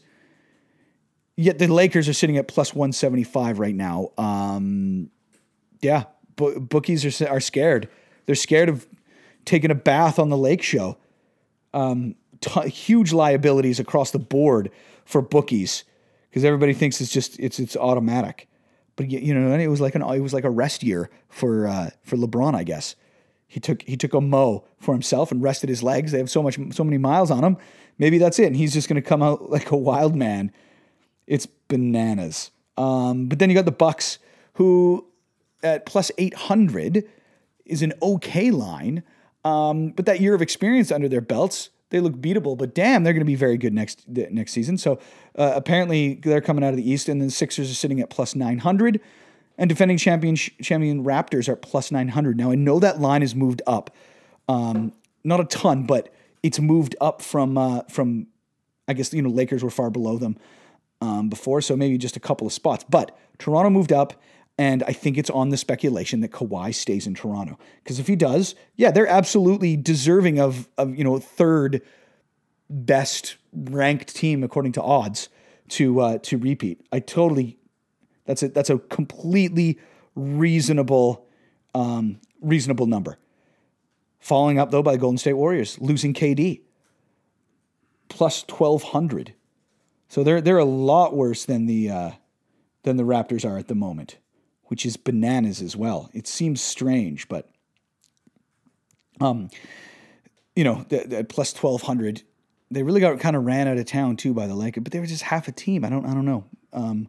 Yet 1.36 1.58
the 1.58 1.68
Lakers 1.68 2.08
are 2.08 2.14
sitting 2.14 2.38
at 2.38 2.48
plus 2.48 2.74
one 2.74 2.92
seventy 2.92 3.24
five 3.24 3.60
right 3.60 3.76
now. 3.76 4.10
Um, 4.18 5.12
yeah, 5.82 6.06
bo- 6.36 6.60
bookies 6.60 7.22
are 7.22 7.30
are 7.30 7.40
scared. 7.40 7.90
They're 8.26 8.36
scared 8.36 8.70
of 8.70 8.88
taking 9.46 9.72
a 9.72 9.76
bath 9.76 10.20
on 10.20 10.30
the 10.30 10.38
lake 10.38 10.62
show 10.62 10.98
t- 12.44 12.70
huge 12.70 13.14
liabilities 13.14 13.80
across 13.80 14.12
the 14.12 14.20
board 14.20 14.70
for 15.06 15.22
bookies 15.22 15.84
because 16.30 16.44
everybody 16.44 16.74
thinks 16.74 17.00
it's 17.02 17.12
just 17.12 17.40
it's 17.40 17.60
it's 17.60 17.76
automatic. 17.76 18.48
But 18.96 19.10
you 19.10 19.34
know, 19.34 19.54
it 19.56 19.68
was 19.68 19.82
like 19.82 19.96
an 19.96 20.04
it 20.04 20.20
was 20.20 20.34
like 20.34 20.44
a 20.44 20.50
rest 20.50 20.84
year 20.84 21.10
for 21.30 21.68
uh, 21.68 21.90
for 22.04 22.18
LeBron, 22.18 22.56
I 22.56 22.64
guess. 22.64 22.96
He 23.48 23.60
took 23.60 23.82
he 23.84 23.98
took 23.98 24.14
a 24.14 24.22
mo 24.22 24.66
for 24.80 24.94
himself 24.94 25.32
and 25.32 25.42
rested 25.42 25.70
his 25.70 25.82
legs. 25.82 26.12
They 26.12 26.18
have 26.20 26.30
so 26.30 26.44
much 26.44 26.60
so 26.72 26.84
many 26.84 26.98
miles 26.98 27.32
on 27.32 27.42
them. 27.42 27.58
Maybe 27.98 28.18
that's 28.18 28.40
it, 28.40 28.48
and 28.48 28.56
he's 28.56 28.74
just 28.74 28.90
going 28.90 29.02
to 29.02 29.08
come 29.08 29.24
out 29.24 29.50
like 29.50 29.72
a 29.72 29.78
wild 29.78 30.16
man. 30.16 30.52
It's 31.26 31.46
bananas. 31.46 32.52
Um, 32.78 33.28
but 33.28 33.40
then 33.40 33.50
you 33.50 33.56
got 33.56 33.66
the 33.66 33.72
Bucks, 33.72 34.20
who 34.54 35.08
at 35.62 35.86
plus 35.86 36.12
eight 36.18 36.34
hundred 36.34 37.10
is 37.66 37.82
an 37.82 37.94
okay 38.02 38.52
line. 38.52 39.04
Um, 39.44 39.90
but 39.90 40.06
that 40.06 40.22
year 40.22 40.34
of 40.34 40.42
experience 40.42 40.92
under 40.92 41.10
their 41.10 41.22
belts, 41.22 41.70
they 41.90 42.00
look 42.00 42.14
beatable, 42.14 42.58
but 42.58 42.74
damn, 42.74 43.04
they're 43.04 43.14
going 43.14 43.22
to 43.22 43.26
be 43.26 43.36
very 43.36 43.58
good 43.58 43.74
next 43.74 44.08
next 44.08 44.52
season. 44.52 44.78
So 44.80 44.94
uh, 45.38 45.54
apparently 45.56 46.16
they're 46.16 46.42
coming 46.42 46.64
out 46.64 46.72
of 46.72 46.78
the 46.78 46.90
East, 46.90 47.08
and 47.08 47.22
the 47.22 47.30
Sixers 47.30 47.70
are 47.70 47.76
sitting 47.76 48.00
at 48.00 48.10
plus 48.10 48.36
900, 48.36 49.00
and 49.60 49.70
defending 49.70 49.98
champion 49.98 50.36
champion 50.36 51.04
Raptors 51.04 51.48
are 51.48 51.56
plus 51.56 51.92
900. 51.92 52.36
Now 52.36 52.52
I 52.52 52.56
know 52.56 52.80
that 52.80 53.00
line 53.00 53.22
has 53.22 53.36
moved 53.36 53.62
up, 53.68 53.96
um, 54.50 54.92
not 55.24 55.40
a 55.40 55.46
ton, 55.46 55.84
but 55.84 56.12
it's 56.42 56.60
moved 56.60 56.96
up 57.00 57.22
from 57.22 57.60
uh, 57.60 57.82
from 57.84 58.26
I 58.88 58.94
guess 58.94 59.14
you 59.14 59.22
know 59.22 59.30
Lakers 59.30 59.64
were 59.64 59.70
far 59.70 59.92
below 59.92 60.18
them 60.18 60.38
um, 61.00 61.30
before, 61.30 61.62
so 61.62 61.76
maybe 61.76 62.00
just 62.00 62.18
a 62.18 62.20
couple 62.20 62.48
of 62.48 62.54
spots. 62.54 62.84
But 62.90 63.16
Toronto 63.38 63.70
moved 63.70 63.94
up. 63.94 64.20
And 64.58 64.84
I 64.84 64.94
think 64.94 65.18
it's 65.18 65.32
on 65.32 65.50
the 65.50 65.58
speculation 65.58 66.20
that 66.22 66.32
Kawhi 66.32 66.76
stays 66.76 67.08
in 67.08 67.16
Toronto. 67.16 67.58
Because 67.84 68.00
if 68.00 68.08
he 68.08 68.16
does, 68.16 68.54
yeah, 68.76 68.92
they're 68.92 69.08
absolutely 69.08 69.76
deserving 69.76 70.40
of, 70.40 70.70
of 70.78 70.96
you 70.96 71.04
know, 71.04 71.18
third 71.18 71.82
best 72.70 73.38
ranked 73.52 74.16
team 74.16 74.44
according 74.44 74.72
to 74.74 74.82
odds 74.82 75.30
to 75.70 76.00
uh, 76.00 76.18
to 76.20 76.38
repeat. 76.38 76.86
I 76.92 77.00
totally 77.00 77.58
that's 78.26 78.44
a 78.44 78.50
that's 78.50 78.70
a 78.70 78.78
completely 78.78 79.80
reasonable 80.16 81.28
um, 81.74 82.20
reasonable 82.42 82.86
number. 82.86 83.18
Following 84.20 84.60
up 84.60 84.72
though 84.72 84.84
by 84.84 84.98
Golden 84.98 85.18
State 85.18 85.34
Warriors 85.34 85.80
losing 85.80 86.14
KD 86.14 86.62
plus 88.10 88.44
twelve 88.44 88.84
hundred, 88.84 89.34
so 90.08 90.24
they're 90.24 90.42
they're 90.42 90.58
a 90.58 90.66
lot 90.66 91.16
worse 91.16 91.46
than 91.46 91.66
the 91.66 91.90
uh, 91.90 92.12
than 92.84 92.98
the 92.98 93.04
Raptors 93.04 93.50
are 93.50 93.58
at 93.58 93.68
the 93.68 93.76
moment 93.76 94.18
which 94.74 94.88
is 94.88 94.98
bananas 94.98 95.62
as 95.62 95.78
well. 95.78 96.10
It 96.14 96.26
seems 96.26 96.60
strange, 96.60 97.28
but 97.28 97.48
um, 99.22 99.52
you 100.56 100.64
know, 100.64 100.84
the, 100.90 101.06
the 101.06 101.24
plus 101.24 101.54
twelve 101.54 101.84
hundred, 101.84 102.24
they 102.72 102.82
really 102.82 103.00
got 103.00 103.20
kind 103.20 103.36
of 103.36 103.46
ran 103.46 103.68
out 103.68 103.78
of 103.78 103.86
town 103.86 104.18
too 104.18 104.34
by 104.34 104.48
the 104.48 104.56
Lakers, 104.56 104.82
but 104.82 104.92
they 104.92 105.00
were 105.00 105.06
just 105.06 105.22
half 105.22 105.48
a 105.48 105.52
team. 105.52 105.86
I 105.86 105.90
don't, 105.90 106.08
I 106.08 106.16
don't 106.16 106.26
know. 106.26 106.46
Um, 106.74 107.08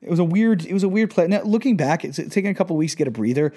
it 0.00 0.08
was 0.08 0.20
a 0.20 0.24
weird, 0.24 0.64
it 0.64 0.72
was 0.72 0.82
a 0.82 0.88
weird 0.88 1.10
play. 1.10 1.26
Now 1.26 1.42
looking 1.42 1.76
back, 1.76 2.02
it's, 2.02 2.16
taking 2.16 2.46
a 2.46 2.54
couple 2.54 2.74
weeks 2.78 2.94
to 2.94 2.96
get 2.96 3.06
a 3.06 3.10
breather. 3.10 3.52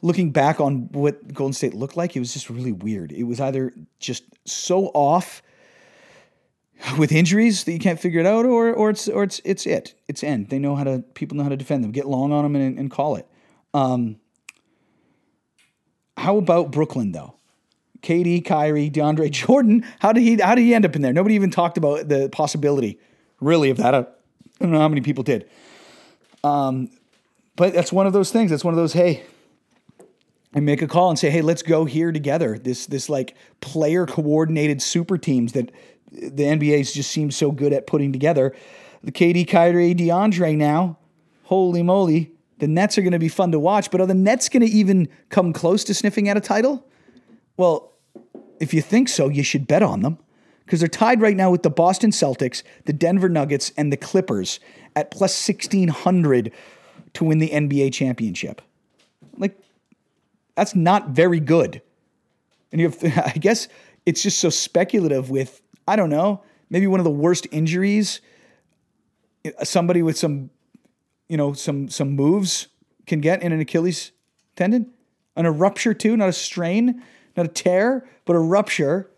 Looking 0.00 0.30
back 0.30 0.60
on 0.60 0.88
what 0.92 1.34
Golden 1.34 1.54
State 1.54 1.74
looked 1.74 1.96
like, 1.96 2.14
it 2.14 2.20
was 2.20 2.32
just 2.32 2.48
really 2.48 2.70
weird. 2.70 3.10
It 3.10 3.24
was 3.24 3.40
either 3.40 3.74
just 3.98 4.22
so 4.44 4.92
off 4.94 5.42
with 6.98 7.12
injuries 7.12 7.64
that 7.64 7.72
you 7.72 7.78
can't 7.78 7.98
figure 8.00 8.20
it 8.20 8.26
out, 8.26 8.46
or 8.46 8.72
or 8.72 8.90
it's 8.90 9.08
or 9.08 9.22
it's 9.22 9.40
it's 9.44 9.66
it. 9.66 9.94
It's 10.06 10.22
end. 10.22 10.48
They 10.48 10.58
know 10.58 10.76
how 10.76 10.84
to. 10.84 11.02
People 11.14 11.36
know 11.36 11.42
how 11.42 11.48
to 11.48 11.56
defend 11.56 11.84
them. 11.84 11.92
Get 11.92 12.06
long 12.06 12.32
on 12.32 12.44
them 12.44 12.56
and, 12.56 12.78
and 12.78 12.90
call 12.90 13.16
it. 13.16 13.26
Um, 13.74 14.16
how 16.16 16.36
about 16.36 16.70
Brooklyn 16.70 17.12
though? 17.12 17.34
KD, 18.02 18.44
Kyrie, 18.44 18.90
DeAndre 18.90 19.30
Jordan. 19.32 19.84
How 19.98 20.12
did 20.12 20.22
he? 20.22 20.36
How 20.36 20.54
did 20.54 20.62
he 20.62 20.74
end 20.74 20.84
up 20.84 20.94
in 20.96 21.02
there? 21.02 21.12
Nobody 21.12 21.34
even 21.34 21.50
talked 21.50 21.78
about 21.78 22.08
the 22.08 22.28
possibility, 22.30 22.98
really, 23.40 23.70
of 23.70 23.78
that. 23.78 23.94
I 23.94 24.06
don't 24.60 24.70
know 24.70 24.80
how 24.80 24.88
many 24.88 25.00
people 25.00 25.24
did. 25.24 25.48
Um, 26.44 26.90
but 27.56 27.74
that's 27.74 27.92
one 27.92 28.06
of 28.06 28.12
those 28.12 28.30
things. 28.30 28.50
That's 28.50 28.64
one 28.64 28.72
of 28.72 28.78
those. 28.78 28.92
Hey, 28.92 29.24
and 30.54 30.64
make 30.64 30.82
a 30.82 30.86
call 30.86 31.10
and 31.10 31.18
say, 31.18 31.30
hey, 31.30 31.42
let's 31.42 31.62
go 31.62 31.84
here 31.84 32.12
together. 32.12 32.58
This 32.58 32.86
this 32.86 33.08
like 33.08 33.34
player 33.60 34.06
coordinated 34.06 34.80
super 34.80 35.18
teams 35.18 35.52
that 35.52 35.72
the 36.10 36.44
NBA 36.44 36.92
just 36.92 37.10
seems 37.10 37.36
so 37.36 37.50
good 37.50 37.72
at 37.72 37.86
putting 37.86 38.12
together. 38.12 38.54
The 39.02 39.12
KD, 39.12 39.46
Kyrie, 39.46 39.94
DeAndre 39.94 40.56
now, 40.56 40.98
holy 41.44 41.82
moly, 41.82 42.32
the 42.58 42.68
Nets 42.68 42.98
are 42.98 43.02
going 43.02 43.12
to 43.12 43.18
be 43.18 43.28
fun 43.28 43.52
to 43.52 43.58
watch. 43.58 43.90
But 43.90 44.00
are 44.00 44.06
the 44.06 44.14
Nets 44.14 44.48
going 44.48 44.66
to 44.66 44.72
even 44.72 45.08
come 45.28 45.52
close 45.52 45.84
to 45.84 45.94
sniffing 45.94 46.28
at 46.28 46.36
a 46.36 46.40
title? 46.40 46.86
Well, 47.56 47.92
if 48.60 48.74
you 48.74 48.82
think 48.82 49.08
so, 49.08 49.28
you 49.28 49.42
should 49.42 49.66
bet 49.66 49.82
on 49.82 50.02
them 50.02 50.18
because 50.64 50.80
they're 50.80 50.88
tied 50.88 51.20
right 51.20 51.36
now 51.36 51.50
with 51.50 51.62
the 51.62 51.70
Boston 51.70 52.10
Celtics, 52.10 52.62
the 52.84 52.92
Denver 52.92 53.28
Nuggets, 53.28 53.72
and 53.76 53.92
the 53.92 53.96
Clippers 53.96 54.60
at 54.96 55.10
plus 55.10 55.48
1600 55.48 56.52
to 57.14 57.24
win 57.24 57.38
the 57.38 57.48
NBA 57.50 57.92
championship. 57.92 58.60
Like, 59.36 59.58
that's 60.56 60.74
not 60.74 61.10
very 61.10 61.40
good. 61.40 61.80
And 62.72 62.80
you 62.80 62.90
have, 62.90 63.02
I 63.34 63.38
guess 63.38 63.68
it's 64.04 64.22
just 64.22 64.38
so 64.38 64.50
speculative 64.50 65.30
with 65.30 65.62
I 65.88 65.96
don't 65.96 66.10
know, 66.10 66.42
maybe 66.70 66.86
one 66.86 67.00
of 67.00 67.04
the 67.04 67.10
worst 67.10 67.46
injuries 67.50 68.20
somebody 69.62 70.02
with 70.02 70.18
some, 70.18 70.50
you 71.28 71.36
know, 71.36 71.52
some 71.52 71.88
some 71.88 72.10
moves 72.10 72.68
can 73.06 73.20
get 73.20 73.42
in 73.42 73.52
an 73.52 73.60
Achilles 73.60 74.12
tendon, 74.56 74.92
and 75.36 75.46
a 75.46 75.50
rupture 75.50 75.94
too, 75.94 76.16
not 76.16 76.28
a 76.28 76.32
strain, 76.32 77.02
not 77.36 77.46
a 77.46 77.48
tear, 77.48 78.08
but 78.24 78.36
a 78.36 78.40
rupture. 78.40 79.10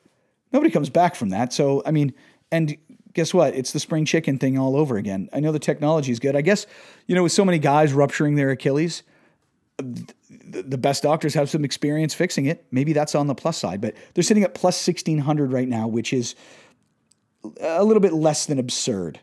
Nobody 0.53 0.71
comes 0.71 0.91
back 0.91 1.15
from 1.15 1.31
that. 1.31 1.53
So 1.53 1.83
I 1.87 1.91
mean, 1.91 2.15
and 2.51 2.77
guess 3.13 3.33
what? 3.33 3.55
It's 3.55 3.73
the 3.73 3.81
spring 3.81 4.05
chicken 4.05 4.39
thing 4.39 4.59
all 4.59 4.77
over 4.77 4.97
again. 4.97 5.29
I 5.33 5.41
know 5.41 5.53
the 5.53 5.59
technology 5.59 6.13
is 6.13 6.19
good. 6.19 6.37
I 6.37 6.43
guess 6.43 6.67
you 7.07 7.15
know 7.15 7.23
with 7.23 7.33
so 7.33 7.45
many 7.45 7.59
guys 7.59 7.93
rupturing 7.93 8.35
their 8.35 8.51
Achilles, 8.51 9.03
the 10.51 10.79
best 10.79 11.03
doctors 11.03 11.35
have 11.35 11.49
some 11.49 11.65
experience 11.65 12.15
fixing 12.15 12.47
it. 12.47 12.65
Maybe 12.71 12.93
that's 12.93 13.15
on 13.15 13.27
the 13.27 13.35
plus 13.35 13.57
side, 13.57 13.81
but 13.81 13.95
they're 14.15 14.25
sitting 14.25 14.43
at 14.43 14.55
plus 14.55 14.87
1600 14.87 15.53
right 15.53 15.69
now, 15.69 15.89
which 15.89 16.13
is 16.13 16.35
a 17.61 17.85
little 17.85 18.01
bit 18.01 18.13
less 18.13 18.47
than 18.47 18.59
absurd. 18.59 19.21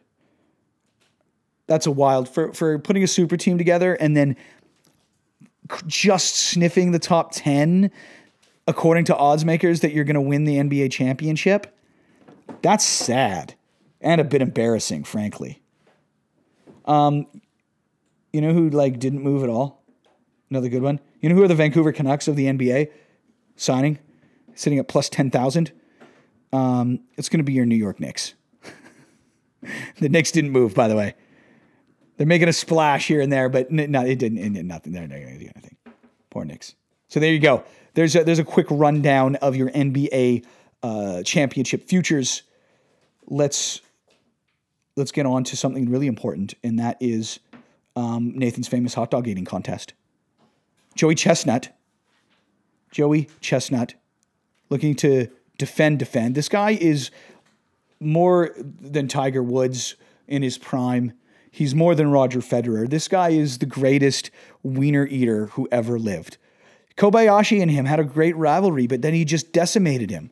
That's 1.67 1.85
a 1.85 1.91
wild 1.91 2.29
for 2.29 2.53
for 2.53 2.79
putting 2.79 3.03
a 3.03 3.07
super 3.07 3.37
team 3.37 3.57
together 3.57 3.95
and 3.95 4.15
then 4.15 4.37
just 5.85 6.35
sniffing 6.35 6.91
the 6.91 6.99
top 6.99 7.31
10 7.33 7.91
according 8.67 9.05
to 9.05 9.15
odds 9.15 9.43
makers 9.43 9.81
that 9.81 9.91
you're 9.91 10.05
going 10.05 10.15
to 10.15 10.21
win 10.21 10.45
the 10.45 10.57
NBA 10.57 10.91
championship. 10.91 11.75
That's 12.61 12.85
sad 12.85 13.55
and 14.01 14.21
a 14.21 14.23
bit 14.23 14.41
embarrassing, 14.41 15.03
frankly. 15.03 15.61
Um, 16.85 17.27
you 18.31 18.41
know 18.41 18.53
who 18.53 18.69
like 18.69 18.99
didn't 18.99 19.23
move 19.23 19.43
at 19.43 19.49
all? 19.49 19.83
Another 20.49 20.69
good 20.69 20.81
one. 20.81 20.99
You 21.21 21.29
know 21.29 21.35
who 21.35 21.43
are 21.43 21.47
the 21.47 21.55
Vancouver 21.55 21.91
Canucks 21.91 22.27
of 22.27 22.35
the 22.35 22.45
NBA 22.45 22.91
signing, 23.55 23.99
sitting 24.53 24.79
at 24.79 24.87
plus 24.87 25.09
10,000? 25.09 25.71
Um, 26.53 26.99
it's 27.17 27.29
going 27.29 27.39
to 27.39 27.43
be 27.43 27.53
your 27.53 27.65
New 27.65 27.75
York 27.75 27.99
Knicks. 27.99 28.33
the 29.99 30.09
Knicks 30.09 30.31
didn't 30.31 30.51
move, 30.51 30.73
by 30.75 30.87
the 30.87 30.95
way. 30.95 31.15
They're 32.17 32.27
making 32.27 32.47
a 32.47 32.53
splash 32.53 33.07
here 33.07 33.21
and 33.21 33.31
there, 33.31 33.49
but 33.49 33.71
no, 33.71 34.01
it 34.03 34.17
didn't. 34.17 34.39
It 34.39 34.53
did 34.53 34.65
nothing. 34.65 34.93
They're 34.93 35.07
not 35.07 35.19
going 35.19 35.39
to 35.39 35.45
do 35.45 35.51
anything. 35.55 35.77
Poor 36.29 36.45
Knicks. 36.45 36.75
So 37.09 37.19
there 37.19 37.31
you 37.31 37.39
go. 37.39 37.63
There's 37.93 38.15
a, 38.15 38.23
there's 38.23 38.39
a 38.39 38.43
quick 38.43 38.67
rundown 38.69 39.35
of 39.37 39.55
your 39.55 39.69
NBA 39.71 40.45
uh, 40.83 41.23
championship 41.23 41.87
futures. 41.87 42.43
Let's 43.27 43.81
let's 44.95 45.11
get 45.11 45.25
on 45.25 45.43
to 45.45 45.57
something 45.57 45.89
really 45.89 46.07
important, 46.07 46.55
and 46.63 46.79
that 46.79 46.97
is 46.99 47.39
um, 47.95 48.33
Nathan's 48.35 48.67
famous 48.67 48.93
hot 48.93 49.11
dog 49.11 49.27
eating 49.27 49.45
contest. 49.45 49.93
Joey 50.97 51.15
Chestnut, 51.15 51.69
Joey 52.91 53.29
Chestnut, 53.39 53.93
looking 54.69 54.95
to 54.95 55.27
defend, 55.57 55.99
defend. 55.99 56.35
This 56.35 56.49
guy 56.49 56.71
is 56.71 57.11
more 57.99 58.51
than 58.57 59.07
Tiger 59.07 59.43
Woods 59.43 59.95
in 60.27 60.41
his 60.41 60.57
prime. 60.57 61.13
He's 61.51 61.75
more 61.75 61.95
than 61.95 62.11
Roger 62.11 62.39
Federer. 62.39 62.89
This 62.89 63.07
guy 63.07 63.29
is 63.29 63.59
the 63.59 63.65
greatest 63.65 64.31
wiener 64.63 65.05
eater 65.05 65.47
who 65.47 65.67
ever 65.71 65.99
lived. 65.99 66.37
Kobayashi 66.97 67.61
and 67.61 67.69
him 67.69 67.85
had 67.85 67.99
a 67.99 68.03
great 68.03 68.35
rivalry, 68.35 68.87
but 68.87 69.03
then 69.03 69.13
he 69.13 69.23
just 69.23 69.53
decimated 69.53 70.09
him. 70.09 70.31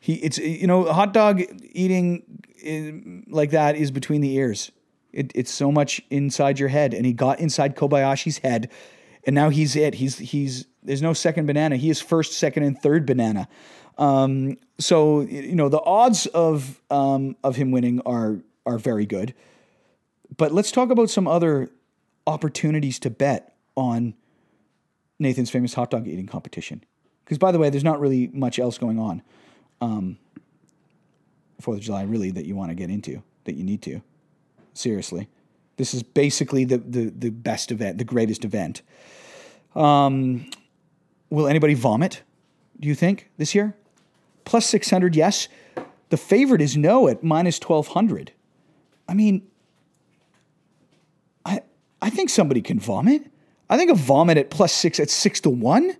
He, 0.00 0.14
it's 0.14 0.38
you 0.38 0.66
know, 0.66 0.90
hot 0.90 1.12
dog 1.12 1.42
eating 1.72 2.22
eh, 2.64 2.92
like 3.28 3.50
that 3.50 3.76
is 3.76 3.90
between 3.90 4.22
the 4.22 4.34
ears. 4.36 4.72
It, 5.12 5.32
it's 5.34 5.50
so 5.50 5.70
much 5.70 6.00
inside 6.08 6.58
your 6.58 6.68
head, 6.68 6.94
and 6.94 7.04
he 7.04 7.12
got 7.12 7.40
inside 7.40 7.76
Kobayashi's 7.76 8.38
head 8.38 8.70
and 9.28 9.34
now 9.34 9.50
he's 9.50 9.76
it. 9.76 9.96
He's 9.96 10.16
he's 10.16 10.64
there's 10.82 11.02
no 11.02 11.12
second 11.12 11.44
banana. 11.44 11.76
He 11.76 11.90
is 11.90 12.00
first, 12.00 12.32
second, 12.32 12.62
and 12.62 12.80
third 12.80 13.04
banana. 13.04 13.46
Um, 13.98 14.56
so 14.78 15.20
you 15.20 15.54
know 15.54 15.68
the 15.68 15.82
odds 15.82 16.24
of 16.28 16.80
um, 16.90 17.36
of 17.44 17.54
him 17.54 17.70
winning 17.70 18.00
are 18.06 18.38
are 18.64 18.78
very 18.78 19.04
good. 19.04 19.34
But 20.38 20.52
let's 20.52 20.72
talk 20.72 20.88
about 20.90 21.10
some 21.10 21.28
other 21.28 21.70
opportunities 22.26 22.98
to 23.00 23.10
bet 23.10 23.54
on 23.76 24.14
Nathan's 25.18 25.50
famous 25.50 25.74
hot 25.74 25.90
dog 25.90 26.08
eating 26.08 26.26
competition. 26.26 26.82
Because 27.22 27.36
by 27.36 27.52
the 27.52 27.58
way, 27.58 27.68
there's 27.68 27.84
not 27.84 28.00
really 28.00 28.28
much 28.28 28.58
else 28.58 28.78
going 28.78 28.98
on 28.98 29.20
um, 29.82 30.16
Fourth 31.60 31.76
of 31.76 31.84
July 31.84 32.04
really 32.04 32.30
that 32.30 32.46
you 32.46 32.56
want 32.56 32.70
to 32.70 32.74
get 32.74 32.88
into 32.88 33.22
that 33.44 33.56
you 33.56 33.64
need 33.64 33.82
to 33.82 34.00
seriously. 34.72 35.28
This 35.76 35.92
is 35.92 36.02
basically 36.02 36.64
the 36.64 36.78
the 36.78 37.10
the 37.10 37.28
best 37.28 37.70
event, 37.70 37.98
the 37.98 38.04
greatest 38.04 38.46
event. 38.46 38.80
Um, 39.78 40.50
will 41.30 41.46
anybody 41.46 41.74
vomit? 41.74 42.22
Do 42.80 42.88
you 42.88 42.94
think 42.94 43.30
this 43.38 43.54
year? 43.54 43.74
Plus 44.44 44.66
six 44.66 44.90
hundred, 44.90 45.14
yes. 45.14 45.48
The 46.10 46.16
favorite 46.16 46.60
is 46.60 46.76
no 46.76 47.08
at 47.08 47.22
minus 47.22 47.58
twelve 47.58 47.88
hundred. 47.88 48.32
I 49.08 49.14
mean, 49.14 49.46
I 51.44 51.60
I 52.02 52.10
think 52.10 52.30
somebody 52.30 52.60
can 52.60 52.80
vomit. 52.80 53.30
I 53.70 53.76
think 53.76 53.90
a 53.90 53.94
vomit 53.94 54.38
at 54.38 54.50
plus 54.50 54.72
six 54.72 54.98
at 54.98 55.10
six 55.10 55.40
to 55.42 55.50
one. 55.50 55.96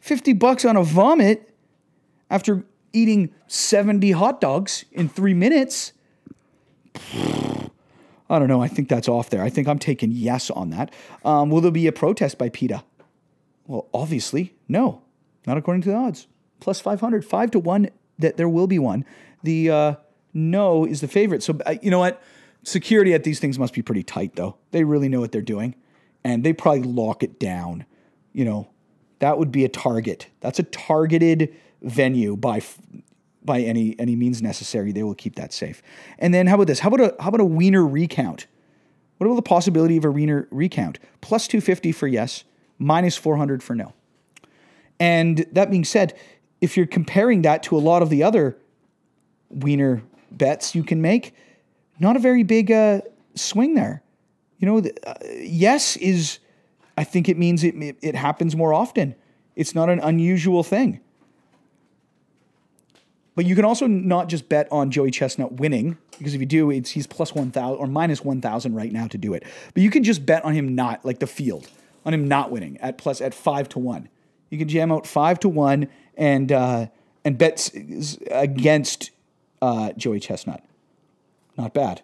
50 0.00 0.32
bucks 0.32 0.64
on 0.64 0.76
a 0.76 0.82
vomit 0.82 1.54
after 2.30 2.64
eating 2.92 3.32
70 3.46 4.12
hot 4.12 4.40
dogs 4.40 4.84
in 4.92 5.08
three 5.08 5.34
minutes. 5.34 5.92
I 7.14 8.38
don't 8.38 8.48
know. 8.48 8.62
I 8.62 8.68
think 8.68 8.88
that's 8.88 9.08
off 9.08 9.30
there. 9.30 9.42
I 9.42 9.50
think 9.50 9.68
I'm 9.68 9.78
taking 9.78 10.10
yes 10.12 10.50
on 10.50 10.70
that. 10.70 10.92
Um, 11.24 11.50
will 11.50 11.60
there 11.60 11.70
be 11.70 11.86
a 11.86 11.92
protest 11.92 12.38
by 12.38 12.48
PETA? 12.48 12.82
Well, 13.70 13.86
obviously, 13.94 14.56
no. 14.66 15.02
Not 15.46 15.56
according 15.56 15.82
to 15.82 15.90
the 15.90 15.94
odds. 15.94 16.26
Plus 16.58 16.80
500, 16.80 17.24
5 17.24 17.50
to 17.52 17.60
1 17.60 17.88
that 18.18 18.36
there 18.36 18.48
will 18.48 18.66
be 18.66 18.80
one. 18.80 19.04
The 19.44 19.70
uh, 19.70 19.94
no 20.34 20.84
is 20.84 21.00
the 21.00 21.06
favorite. 21.06 21.40
So, 21.44 21.56
uh, 21.64 21.76
you 21.80 21.88
know 21.88 22.00
what? 22.00 22.20
Security 22.64 23.14
at 23.14 23.22
these 23.22 23.38
things 23.38 23.60
must 23.60 23.72
be 23.72 23.80
pretty 23.80 24.02
tight, 24.02 24.34
though. 24.34 24.56
They 24.72 24.82
really 24.82 25.08
know 25.08 25.20
what 25.20 25.30
they're 25.30 25.40
doing. 25.40 25.76
And 26.24 26.42
they 26.42 26.52
probably 26.52 26.82
lock 26.82 27.22
it 27.22 27.38
down. 27.38 27.86
You 28.32 28.44
know, 28.44 28.68
that 29.20 29.38
would 29.38 29.52
be 29.52 29.64
a 29.64 29.68
target. 29.68 30.26
That's 30.40 30.58
a 30.58 30.64
targeted 30.64 31.54
venue 31.80 32.36
by 32.36 32.62
by 33.44 33.60
any 33.60 33.94
any 34.00 34.16
means 34.16 34.42
necessary. 34.42 34.90
They 34.90 35.04
will 35.04 35.14
keep 35.14 35.36
that 35.36 35.52
safe. 35.52 35.80
And 36.18 36.34
then 36.34 36.48
how 36.48 36.56
about 36.56 36.66
this? 36.66 36.80
How 36.80 36.88
about 36.88 37.00
a 37.00 37.22
how 37.22 37.28
about 37.28 37.40
a 37.40 37.44
wiener 37.44 37.86
recount? 37.86 38.48
What 39.18 39.26
about 39.26 39.36
the 39.36 39.42
possibility 39.42 39.96
of 39.96 40.04
a 40.04 40.10
wiener 40.10 40.48
recount? 40.50 40.98
Plus 41.20 41.46
250 41.46 41.92
for 41.92 42.08
yes, 42.08 42.42
minus 42.80 43.16
400 43.16 43.62
for 43.62 43.76
no. 43.76 43.92
And 44.98 45.46
that 45.52 45.70
being 45.70 45.84
said, 45.84 46.18
if 46.60 46.76
you're 46.76 46.86
comparing 46.86 47.42
that 47.42 47.62
to 47.64 47.76
a 47.76 47.78
lot 47.78 48.02
of 48.02 48.10
the 48.10 48.24
other 48.24 48.56
wiener 49.48 50.02
bets 50.32 50.74
you 50.74 50.82
can 50.82 51.00
make, 51.00 51.34
not 51.98 52.16
a 52.16 52.18
very 52.18 52.42
big 52.42 52.72
uh, 52.72 53.02
swing 53.34 53.74
there. 53.74 54.02
You 54.58 54.66
know, 54.66 54.90
uh, 55.06 55.14
yes 55.38 55.96
is, 55.96 56.38
I 56.96 57.04
think 57.04 57.28
it 57.28 57.38
means 57.38 57.62
it, 57.64 57.74
it, 57.76 57.96
it 58.02 58.14
happens 58.14 58.56
more 58.56 58.74
often. 58.74 59.14
It's 59.56 59.74
not 59.74 59.88
an 59.88 60.00
unusual 60.00 60.62
thing. 60.62 61.00
But 63.34 63.46
you 63.46 63.54
can 63.54 63.64
also 63.64 63.86
not 63.86 64.28
just 64.28 64.48
bet 64.48 64.68
on 64.70 64.90
Joey 64.90 65.10
Chestnut 65.10 65.52
winning, 65.52 65.96
because 66.18 66.34
if 66.34 66.40
you 66.40 66.46
do, 66.46 66.70
it's 66.70 66.90
he's 66.90 67.06
plus 67.06 67.34
1,000 67.34 67.78
or 67.78 67.86
minus 67.86 68.22
1,000 68.22 68.74
right 68.74 68.92
now 68.92 69.06
to 69.06 69.16
do 69.16 69.32
it. 69.32 69.44
But 69.72 69.82
you 69.82 69.90
can 69.90 70.04
just 70.04 70.26
bet 70.26 70.44
on 70.44 70.52
him 70.52 70.74
not, 70.74 71.04
like 71.04 71.20
the 71.20 71.26
field, 71.26 71.68
on 72.04 72.14
him 72.14 72.26
not 72.26 72.50
winning 72.50 72.78
at 72.78 72.98
plus 72.98 73.20
at 73.20 73.34
5 73.34 73.68
to 73.70 73.78
1. 73.78 74.08
You 74.50 74.58
can 74.58 74.68
jam 74.68 74.90
out 74.90 75.06
5 75.06 75.40
to 75.40 75.48
1 75.48 75.88
and, 76.16 76.52
uh, 76.52 76.86
and 77.24 77.38
bet 77.38 77.70
against 78.30 79.10
uh, 79.62 79.92
Joey 79.92 80.20
Chestnut. 80.20 80.64
Not 81.56 81.74
bad. 81.74 82.02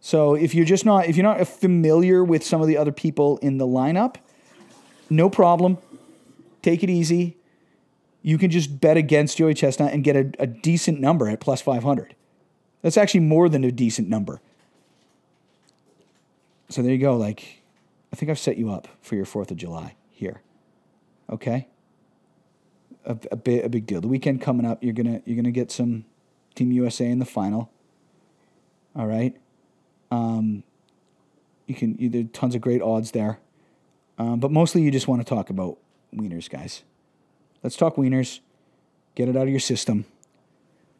So 0.00 0.34
if 0.34 0.54
you're 0.54 0.66
just 0.66 0.84
not 0.84 1.06
if 1.06 1.16
you're 1.16 1.24
not 1.24 1.46
familiar 1.48 2.22
with 2.22 2.44
some 2.44 2.60
of 2.60 2.66
the 2.66 2.76
other 2.76 2.92
people 2.92 3.38
in 3.38 3.56
the 3.56 3.66
lineup, 3.66 4.16
no 5.08 5.30
problem. 5.30 5.78
Take 6.60 6.82
it 6.82 6.90
easy. 6.90 7.38
You 8.22 8.38
can 8.38 8.50
just 8.50 8.80
bet 8.80 8.96
against 8.96 9.38
Joey 9.38 9.54
Chestnut 9.54 9.92
and 9.92 10.04
get 10.04 10.16
a, 10.16 10.30
a 10.38 10.46
decent 10.46 11.00
number 11.00 11.28
at 11.28 11.40
plus 11.40 11.60
500. 11.60 12.14
That's 12.82 12.96
actually 12.98 13.20
more 13.20 13.48
than 13.48 13.64
a 13.64 13.72
decent 13.72 14.08
number. 14.08 14.40
So 16.68 16.82
there 16.82 16.92
you 16.92 16.98
go. 16.98 17.16
Like, 17.16 17.62
I 18.14 18.16
think 18.16 18.30
I've 18.30 18.38
set 18.38 18.56
you 18.56 18.70
up 18.70 18.86
for 19.00 19.16
your 19.16 19.24
4th 19.24 19.50
of 19.50 19.56
July 19.56 19.96
here. 20.08 20.40
Okay? 21.28 21.66
A, 23.04 23.18
a, 23.32 23.34
big, 23.34 23.64
a 23.64 23.68
big 23.68 23.86
deal. 23.86 24.00
The 24.00 24.06
weekend 24.06 24.40
coming 24.40 24.64
up, 24.64 24.84
you're 24.84 24.92
gonna 24.92 25.20
you're 25.24 25.34
gonna 25.34 25.50
get 25.50 25.72
some 25.72 26.04
Team 26.54 26.70
USA 26.70 27.06
in 27.06 27.18
the 27.18 27.24
final. 27.24 27.72
All 28.94 29.08
right. 29.08 29.36
Um, 30.12 30.62
you 31.66 31.74
can 31.74 31.98
you, 31.98 32.08
there 32.08 32.22
tons 32.22 32.54
of 32.54 32.60
great 32.60 32.80
odds 32.80 33.10
there, 33.10 33.40
um, 34.16 34.38
but 34.38 34.52
mostly 34.52 34.82
you 34.82 34.92
just 34.92 35.08
want 35.08 35.20
to 35.20 35.28
talk 35.28 35.50
about 35.50 35.78
wieners, 36.14 36.48
guys. 36.48 36.84
Let's 37.64 37.74
talk 37.74 37.96
wieners. 37.96 38.38
Get 39.16 39.28
it 39.28 39.36
out 39.36 39.42
of 39.42 39.50
your 39.50 39.58
system, 39.58 40.04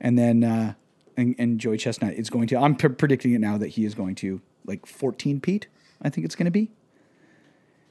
and 0.00 0.18
then 0.18 0.42
uh, 0.42 0.74
and, 1.16 1.60
Joey 1.60 1.78
Chestnut 1.78 2.14
is 2.14 2.28
going 2.28 2.48
to. 2.48 2.56
I'm 2.56 2.74
p- 2.74 2.88
predicting 2.88 3.34
it 3.34 3.40
now 3.40 3.56
that 3.56 3.68
he 3.68 3.84
is 3.84 3.94
going 3.94 4.16
to 4.16 4.40
like 4.66 4.84
14 4.84 5.40
Pete. 5.40 5.68
I 6.02 6.10
think 6.10 6.24
it's 6.24 6.34
going 6.34 6.46
to 6.46 6.50
be. 6.50 6.72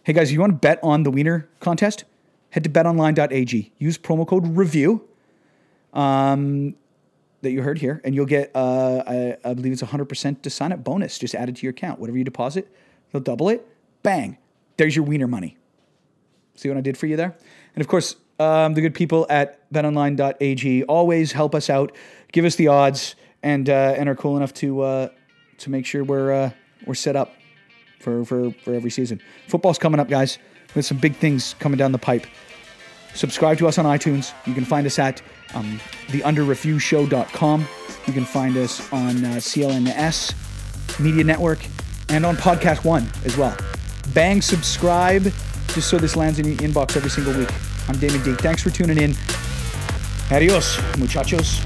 Hey 0.06 0.12
guys, 0.12 0.28
if 0.28 0.34
you 0.34 0.42
want 0.42 0.52
to 0.52 0.58
bet 0.58 0.80
on 0.84 1.04
the 1.04 1.12
wiener 1.12 1.48
contest, 1.62 2.04
head 2.50 2.66
to 2.66 2.70
betonline.ag. 2.70 3.72
Use 3.78 3.98
promo 3.98 4.28
code 4.28 4.58
review. 4.58 5.08
Um, 5.94 6.76
that 7.42 7.52
you 7.52 7.62
heard 7.62 7.78
here, 7.78 8.02
and 8.04 8.14
you'll 8.14 8.26
get, 8.26 8.52
uh, 8.54 9.04
I, 9.08 9.38
I, 9.46 9.54
believe 9.54 9.72
it's 9.72 9.82
100% 9.82 10.42
to 10.42 10.50
sign 10.50 10.72
up 10.72 10.84
bonus 10.84 11.20
just 11.20 11.36
added 11.36 11.56
to 11.58 11.64
your 11.64 11.72
account. 11.72 12.00
Whatever 12.00 12.18
you 12.18 12.24
deposit, 12.24 12.70
they'll 13.12 13.22
double 13.22 13.48
it. 13.48 13.66
Bang. 14.02 14.38
There's 14.76 14.96
your 14.96 15.06
wiener 15.06 15.28
money. 15.28 15.58
See 16.56 16.68
what 16.68 16.78
I 16.78 16.82
did 16.82 16.98
for 16.98 17.06
you 17.06 17.16
there? 17.16 17.36
And 17.76 17.82
of 17.82 17.88
course, 17.88 18.16
um, 18.40 18.74
the 18.74 18.82
good 18.82 18.96
people 18.96 19.26
at 19.30 19.72
betonline.ag 19.72 20.84
always 20.84 21.32
help 21.32 21.56
us 21.56 21.70
out, 21.70 21.96
give 22.32 22.44
us 22.44 22.56
the 22.56 22.68
odds, 22.68 23.16
and 23.42 23.70
uh, 23.70 23.96
and 23.98 24.10
are 24.10 24.16
cool 24.16 24.36
enough 24.36 24.54
to 24.56 24.82
uh, 24.82 25.10
to 25.60 25.70
make 25.70 25.86
sure 25.86 26.04
we're 26.04 26.34
uh, 26.34 26.50
we're 26.86 26.94
set 26.94 27.16
up 27.16 27.34
for, 28.04 28.24
for 28.26 28.52
for 28.64 28.74
every 28.74 28.92
season. 28.92 29.22
Football's 29.48 29.80
coming 29.80 30.00
up, 30.00 30.10
guys. 30.10 30.38
We 30.70 30.80
have 30.80 30.86
some 30.86 30.98
big 30.98 31.16
things 31.16 31.56
coming 31.60 31.78
down 31.78 31.92
the 31.92 31.98
pipe. 31.98 32.28
Subscribe 33.14 33.58
to 33.60 33.68
us 33.68 33.78
on 33.78 33.86
iTunes. 33.86 34.34
You 34.46 34.54
can 34.54 34.66
find 34.66 34.88
us 34.88 34.98
at 34.98 35.22
um, 35.54 35.80
theunderreviewshow.com. 36.08 37.68
You 38.08 38.14
can 38.14 38.26
find 38.26 38.58
us 38.58 38.92
on 38.92 39.24
uh, 39.24 39.30
CLNS 39.38 41.00
Media 41.00 41.24
Network 41.24 41.60
and 42.10 42.26
on 42.26 42.36
Podcast 42.36 42.84
One 42.84 43.08
as 43.24 43.38
well. 43.38 43.56
Bang 44.14 44.42
subscribe 44.42 45.24
just 45.74 45.90
so 45.90 45.98
this 45.98 46.16
lands 46.16 46.40
in 46.40 46.46
your 46.46 46.58
inbox 46.58 46.96
every 46.98 47.10
single 47.10 47.34
week. 47.34 47.50
I'm 47.88 47.98
Damon 47.98 48.24
D. 48.24 48.34
Thanks 48.36 48.62
for 48.62 48.70
tuning 48.70 48.98
in. 48.98 49.16
Adios, 50.32 50.80
muchachos. 50.98 51.64